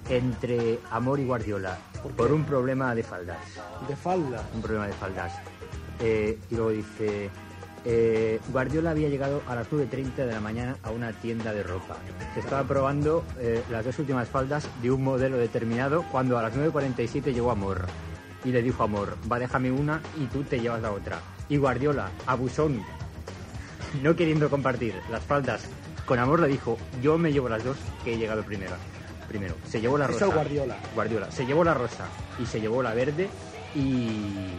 [0.09, 1.77] entre Amor y Guardiola
[2.17, 3.37] por, un problema de faldas.
[3.87, 4.43] De falda.
[4.53, 5.31] Un problema de faldas.
[6.01, 7.29] Eh, y luego dice
[7.85, 11.97] eh, Guardiola había llegado a las 9.30 de la mañana a una tienda de ropa.
[12.33, 16.53] Se estaba probando eh, las dos últimas faldas de un modelo determinado cuando a las
[16.55, 17.85] 9.47 llegó Amor.
[18.43, 21.19] Y le dijo Amor, va, déjame una y tú te llevas la otra.
[21.47, 22.83] Y Guardiola, abusón,
[24.01, 25.63] no queriendo compartir las faldas
[26.05, 28.75] con Amor, le dijo, yo me llevo las dos que he llegado primero.
[29.27, 30.35] Primero, se llevó la Eso rosa.
[30.35, 30.77] Guardiola.
[30.95, 31.31] Guardiola.
[31.31, 32.05] Se llevó la rosa
[32.41, 33.29] y se llevó la verde
[33.75, 34.49] y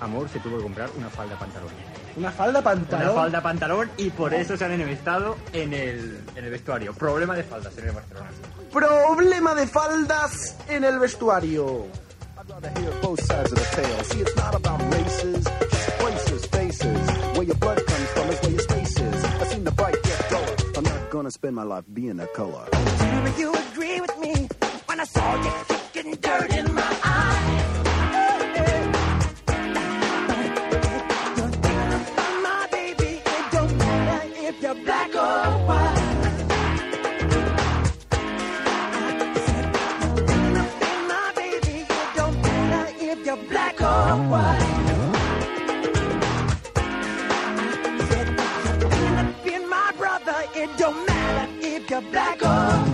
[0.00, 1.70] Amor se tuvo que comprar una falda pantalón.
[2.16, 3.10] Una falda pantalón.
[3.10, 6.92] Una falda pantalón y por eso se han enemistado en el, en el vestuario.
[6.94, 8.30] Problema de faldas en el Barcelona.
[8.72, 11.86] Problema de faldas en el vestuario.
[50.54, 52.91] It don't matter if you're black or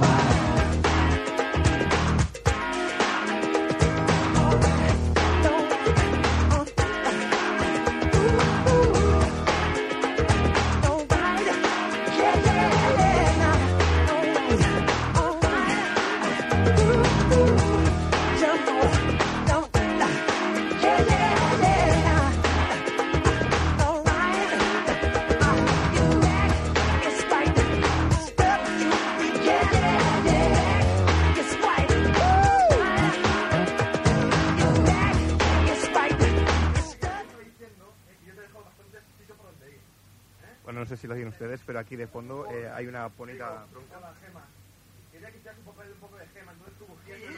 [41.08, 43.96] si lo oyen ustedes, pero aquí de fondo eh, hay una bonita bronca.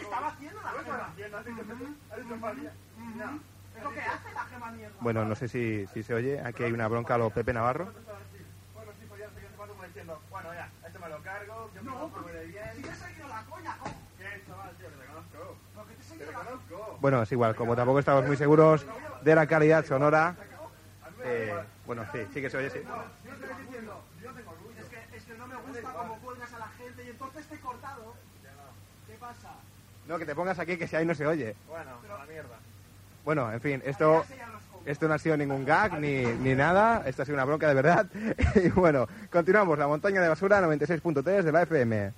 [0.01, 0.71] Estaba haciendo la
[3.77, 4.97] Es lo que hace la gema mierda.
[5.01, 6.41] Bueno, no sé si, si se oye.
[6.41, 7.93] Aquí hay una bronca a los Pepe Navarro.
[9.87, 12.65] diciendo, bueno, ya, este me lo cargo, yo me lo conozco muy bien.
[12.77, 13.95] Si te he seguido la coña, ¿cómo?
[14.19, 15.57] ¿Qué, chaval, tío, que te conozco?
[15.75, 16.99] Porque te he Que seguido te la conozco.
[17.01, 18.87] Bueno, es igual, como tampoco estamos muy seguros
[19.23, 20.37] de la calidad sonora.
[21.25, 21.55] eh,
[21.91, 22.79] bueno, sí, sí que se oye, sí.
[22.79, 24.55] Yo te estoy diciendo, yo tengo.
[24.79, 27.55] Es que, es que no me gusta cómo cuelgas a la gente y entonces te
[27.57, 28.15] he cortado.
[29.09, 29.49] ¿Qué pasa?
[30.07, 31.57] No, que te pongas aquí que si ahí no se oye.
[31.67, 32.59] Bueno, a la mierda.
[33.25, 34.25] Bueno, en fin, esto,
[34.85, 37.75] esto no ha sido ningún gag ni, ni nada, esto ha sido una bronca de
[37.75, 38.07] verdad.
[38.55, 42.13] Y bueno, continuamos, la montaña de basura 96.3 de la FM.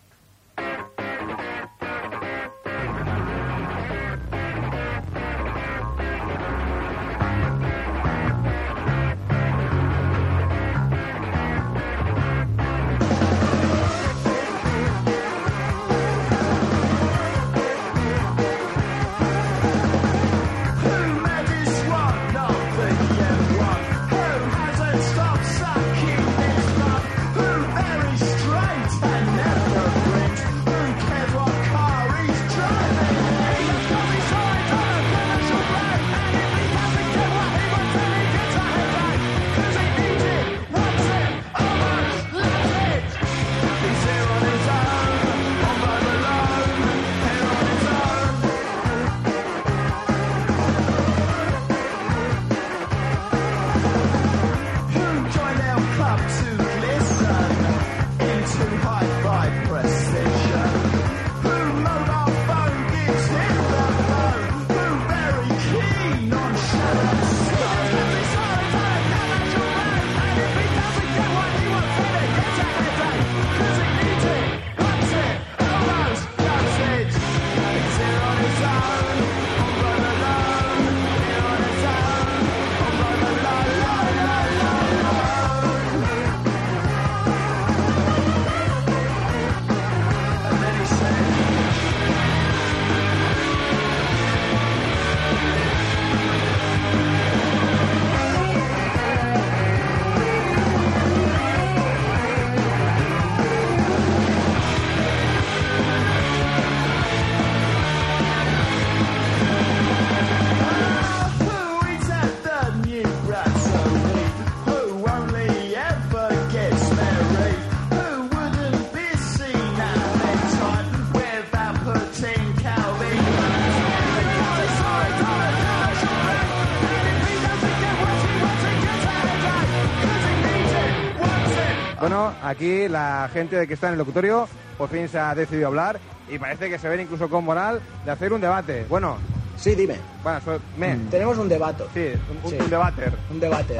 [132.53, 134.49] Aquí la gente que está en el locutorio
[134.79, 135.99] por fin se ha decidido hablar
[136.29, 138.87] y parece que se ven incluso con moral de hacer un debate.
[138.89, 139.17] Bueno.
[139.57, 139.97] Sí, dime.
[140.23, 140.97] Bueno, so- me.
[141.11, 141.85] Tenemos un debate.
[141.95, 142.13] Sí,
[142.45, 142.57] un, Sí.
[142.59, 143.13] un debater.
[143.31, 143.77] Un debate.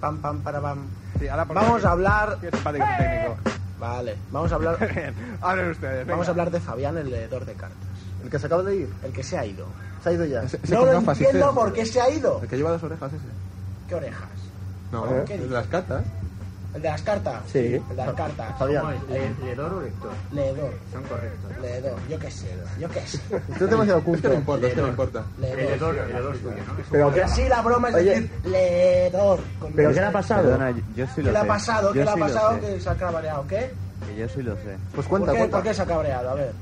[0.00, 0.86] Pam, pam, para, pam.
[1.30, 2.38] ahora por Vamos a hablar.
[2.40, 3.36] Técnico.
[3.78, 4.76] Vale, vamos a hablar.
[5.40, 6.06] Hablen ustedes.
[6.06, 7.78] Vamos a hablar de Fabián, el leedor de cartas.
[8.22, 8.88] ¿El que se acaba de ir?
[9.04, 9.66] El que se ha ido.
[10.02, 10.42] Se ha ido ya.
[10.68, 12.40] No lo entiendo por qué se ha ido.
[12.42, 13.24] El que lleva las orejas ese.
[13.88, 14.28] ¿Qué orejas?
[14.92, 16.02] No, ¿Qué el de las cartas.
[16.74, 17.42] ¿El de las cartas?
[17.52, 17.58] Sí.
[17.58, 18.58] El de las cartas.
[18.58, 18.84] Fabián.
[19.42, 20.10] ¿Leedor o lector?
[20.32, 20.72] Leedor.
[20.92, 21.50] Son correctos.
[21.60, 21.96] Leedor.
[22.08, 22.46] Yo qué sé.
[22.78, 23.18] Yo qué sé.
[23.48, 24.18] Usted es demasiado culto.
[24.18, 25.24] Es que no importa, es que no importa.
[25.40, 25.58] Leedor.
[25.60, 26.74] El leedor, el leedor es tuyo, ¿no?
[26.90, 28.04] Pero Que sí, la broma es Oye.
[28.10, 29.40] decir leedor.
[29.74, 30.42] ¿Pero qué le ha pasado?
[30.42, 31.92] Perdona, yo sí ¿Qué lo le ha pasado?
[31.92, 32.60] ¿Qué le ha pasado?
[32.60, 33.46] Que se ha cabreado.
[33.48, 33.70] ¿Qué?
[34.06, 34.76] Que yo sí lo sé.
[34.94, 35.56] Pues ¿Por cuenta, qué, cuenta.
[35.58, 36.30] ¿Por qué se ha cabreado?
[36.30, 36.52] A ver.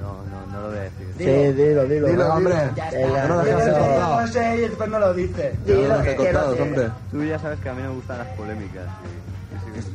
[0.00, 1.08] No, no, no lo voy a decir.
[1.18, 1.24] Sí,
[1.62, 2.08] dilo, dilo.
[2.08, 2.54] Dilo, hombre.
[2.74, 3.28] Ya Eh, está.
[3.28, 3.42] no
[4.20, 5.54] no sé y después no lo dice.
[5.64, 6.88] Dilo, lo que- que hombre.
[7.10, 8.84] Tú ya sabes que a mí no me gustan las polémicas.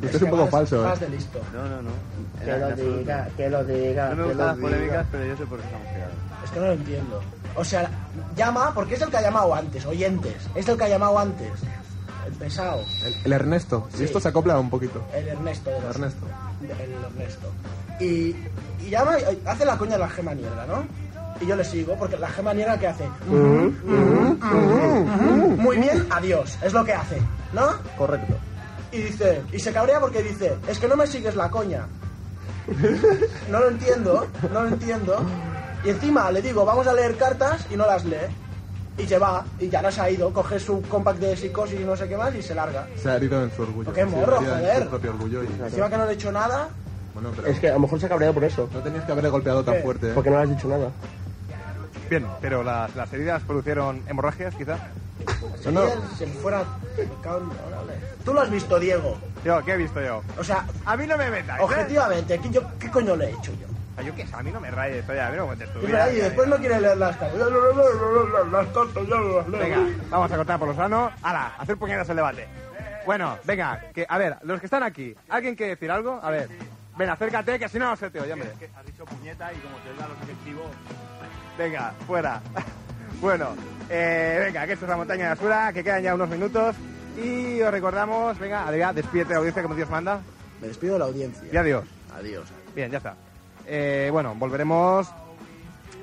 [0.04, 1.06] Esto es un poco vas- falso, Vas ¿eh?
[1.06, 1.40] de listo.
[1.54, 1.90] No, no, no.
[2.44, 2.98] Que lo absoluto.
[2.98, 4.10] diga, que lo diga.
[4.10, 6.14] No me gustan lo las polémicas, pero yo sé por qué estamos quedados.
[6.44, 7.22] Es que no lo entiendo.
[7.56, 7.90] O sea,
[8.36, 10.36] llama porque es el que ha llamado antes, oyentes.
[10.56, 11.52] Es el que ha llamado antes.
[12.26, 12.82] El pesado.
[13.06, 13.88] El, el Ernesto.
[13.94, 14.02] Sí.
[14.02, 15.04] Y esto se acopla un poquito.
[15.14, 16.26] El Ernesto de los- Ernesto.
[16.62, 16.72] El
[17.16, 17.48] Ernesto.
[18.00, 18.36] Y,
[18.86, 20.84] y llama, y hace la coña de la gema niebla, ¿no?
[21.42, 23.08] Y yo le sigo porque la gema niebla que hace.
[25.58, 26.58] Muy bien, adiós.
[26.64, 27.22] Es lo que hace,
[27.54, 27.68] ¿no?
[27.98, 28.34] Correcto.
[28.94, 31.88] Y dice, y se cabrea porque dice, es que no me sigues la coña.
[33.49, 35.18] No lo entiendo, no lo entiendo.
[35.84, 38.18] Y encima le digo, vamos a leer cartas y no las lee.
[38.98, 41.84] Y se va, y ya no se ha ido, coge su compact de psicosis y
[41.84, 42.88] no sé qué más y se larga.
[43.02, 43.90] Se ha herido en su orgullo.
[43.91, 44.84] Qué Se ha morro, herido en joder.
[44.84, 45.44] su propio orgullo.
[45.44, 45.48] Y...
[45.48, 46.70] Encima que no le he hecho nada,
[47.15, 48.70] Bueno, pero Es que a lo mejor se ha cabreado por eso.
[48.72, 49.82] no tenías que haberle golpeado tan ¿Qué?
[49.82, 50.10] fuerte.
[50.10, 50.14] ¿eh?
[50.14, 50.91] Porque no le has dicho nada.
[52.10, 54.78] Bien, pero las, las heridas produjeron hemorragias, quizá.
[55.60, 55.80] si él
[56.18, 56.64] se fuera...
[58.24, 59.18] Tú lo has visto, Diego.
[59.44, 60.22] Yo, ¿qué he visto yo?
[60.38, 61.60] O sea, A mí no me metas.
[61.60, 61.64] ¿eh?
[61.64, 63.68] objetivamente, ¿qué, yo, ¿qué coño le he hecho yo?
[63.98, 65.80] Ah, Yo qué sé, a mí no me rayes, oye, a mí no me tu
[65.80, 66.12] Y, vida.
[66.12, 67.38] y después no quiere leer las cartas.
[67.40, 69.60] Las cartas ya no las leo.
[69.60, 69.78] Venga,
[70.10, 71.12] vamos a cortar por lo sano.
[71.22, 71.54] ¡Hala!
[71.60, 72.48] Hacer puñetas el debate.
[73.06, 76.20] Bueno, venga, que, a ver, los que están aquí, ¿alguien quiere decir algo?
[76.24, 76.48] A ver,
[76.98, 78.50] ven, acércate, que si no, no se te oye, hombre.
[78.54, 80.66] Es que has dicho puñeta y como te da los efectivos.
[81.58, 82.41] Venga, fuera.
[83.22, 83.50] bueno,
[83.90, 86.76] eh, venga, que esto es la montaña de Asura, que quedan ya unos minutos.
[87.18, 90.22] Y os recordamos, venga, Adrián, despídete de la audiencia como Dios manda.
[90.61, 91.48] Me despido de la audiencia.
[91.52, 91.85] Y adiós.
[92.15, 92.45] Adiós.
[92.76, 93.15] Bien, ya está.
[93.65, 95.07] Eh, bueno, volveremos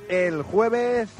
[0.09, 1.11] el jueves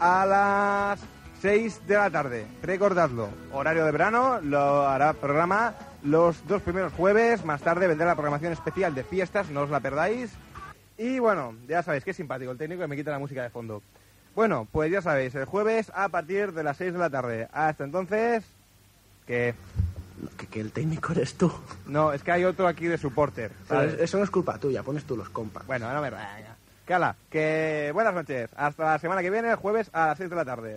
[0.00, 1.00] a las
[1.40, 2.46] 6 de la tarde.
[2.62, 7.44] Recordadlo, horario de verano, lo hará programa los dos primeros jueves.
[7.44, 10.32] Más tarde vendrá la programación especial de fiestas, no os la perdáis.
[10.98, 13.82] Y bueno, ya sabéis, qué simpático el técnico que me quita la música de fondo.
[14.34, 17.48] Bueno, pues ya sabéis, el jueves a partir de las 6 de la tarde.
[17.52, 18.44] Hasta entonces,
[19.26, 19.54] que...
[20.38, 21.52] Que, que el técnico eres tú.
[21.86, 23.50] No, es que hay otro aquí de supporter.
[23.98, 25.66] Eso no es culpa tuya, pones tú los compas.
[25.66, 26.56] Bueno, no me venga.
[26.86, 28.50] Que ala, que buenas noches.
[28.54, 30.76] Hasta la semana que viene, el jueves a las 6 de la tarde.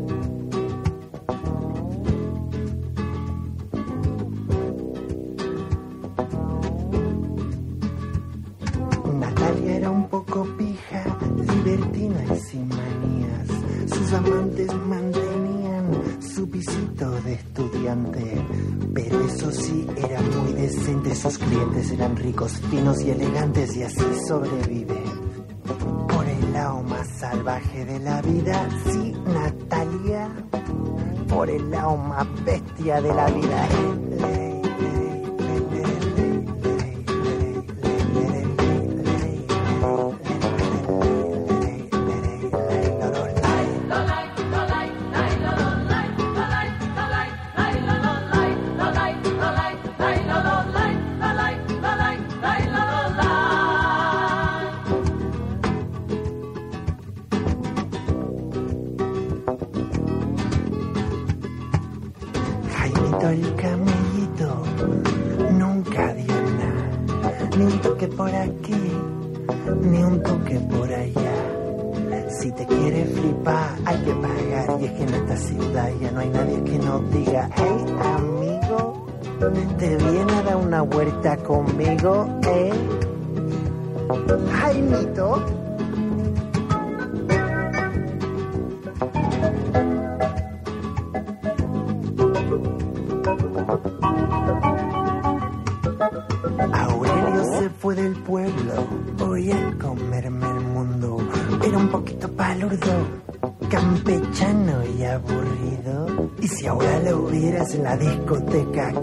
[22.69, 25.03] Finos y elegantes y así sobrevive.
[26.07, 30.29] Por el lado más salvaje de la vida, sí, Natalia.
[31.27, 33.67] Por el lado más bestia de la vida.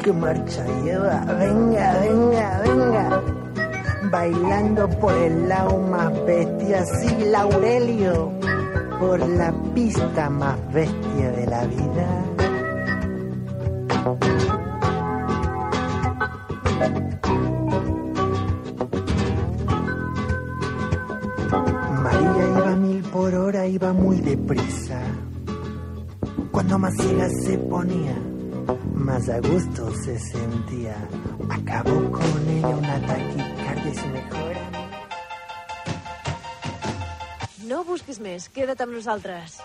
[0.08, 1.20] ¿Qué marcha lleva?
[1.38, 3.22] Venga, venga, venga.
[4.10, 8.32] Bailando por el lado más bestia, sí, Laurelio.
[8.98, 12.17] Por la pista más bestia de la vida.
[38.78, 39.58] Queda't amb nosaltres.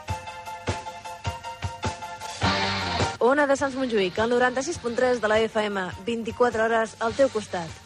[3.23, 7.82] Ona de Sants Montjuïc, el 96.3 de la FM, 24 hores al teu costat.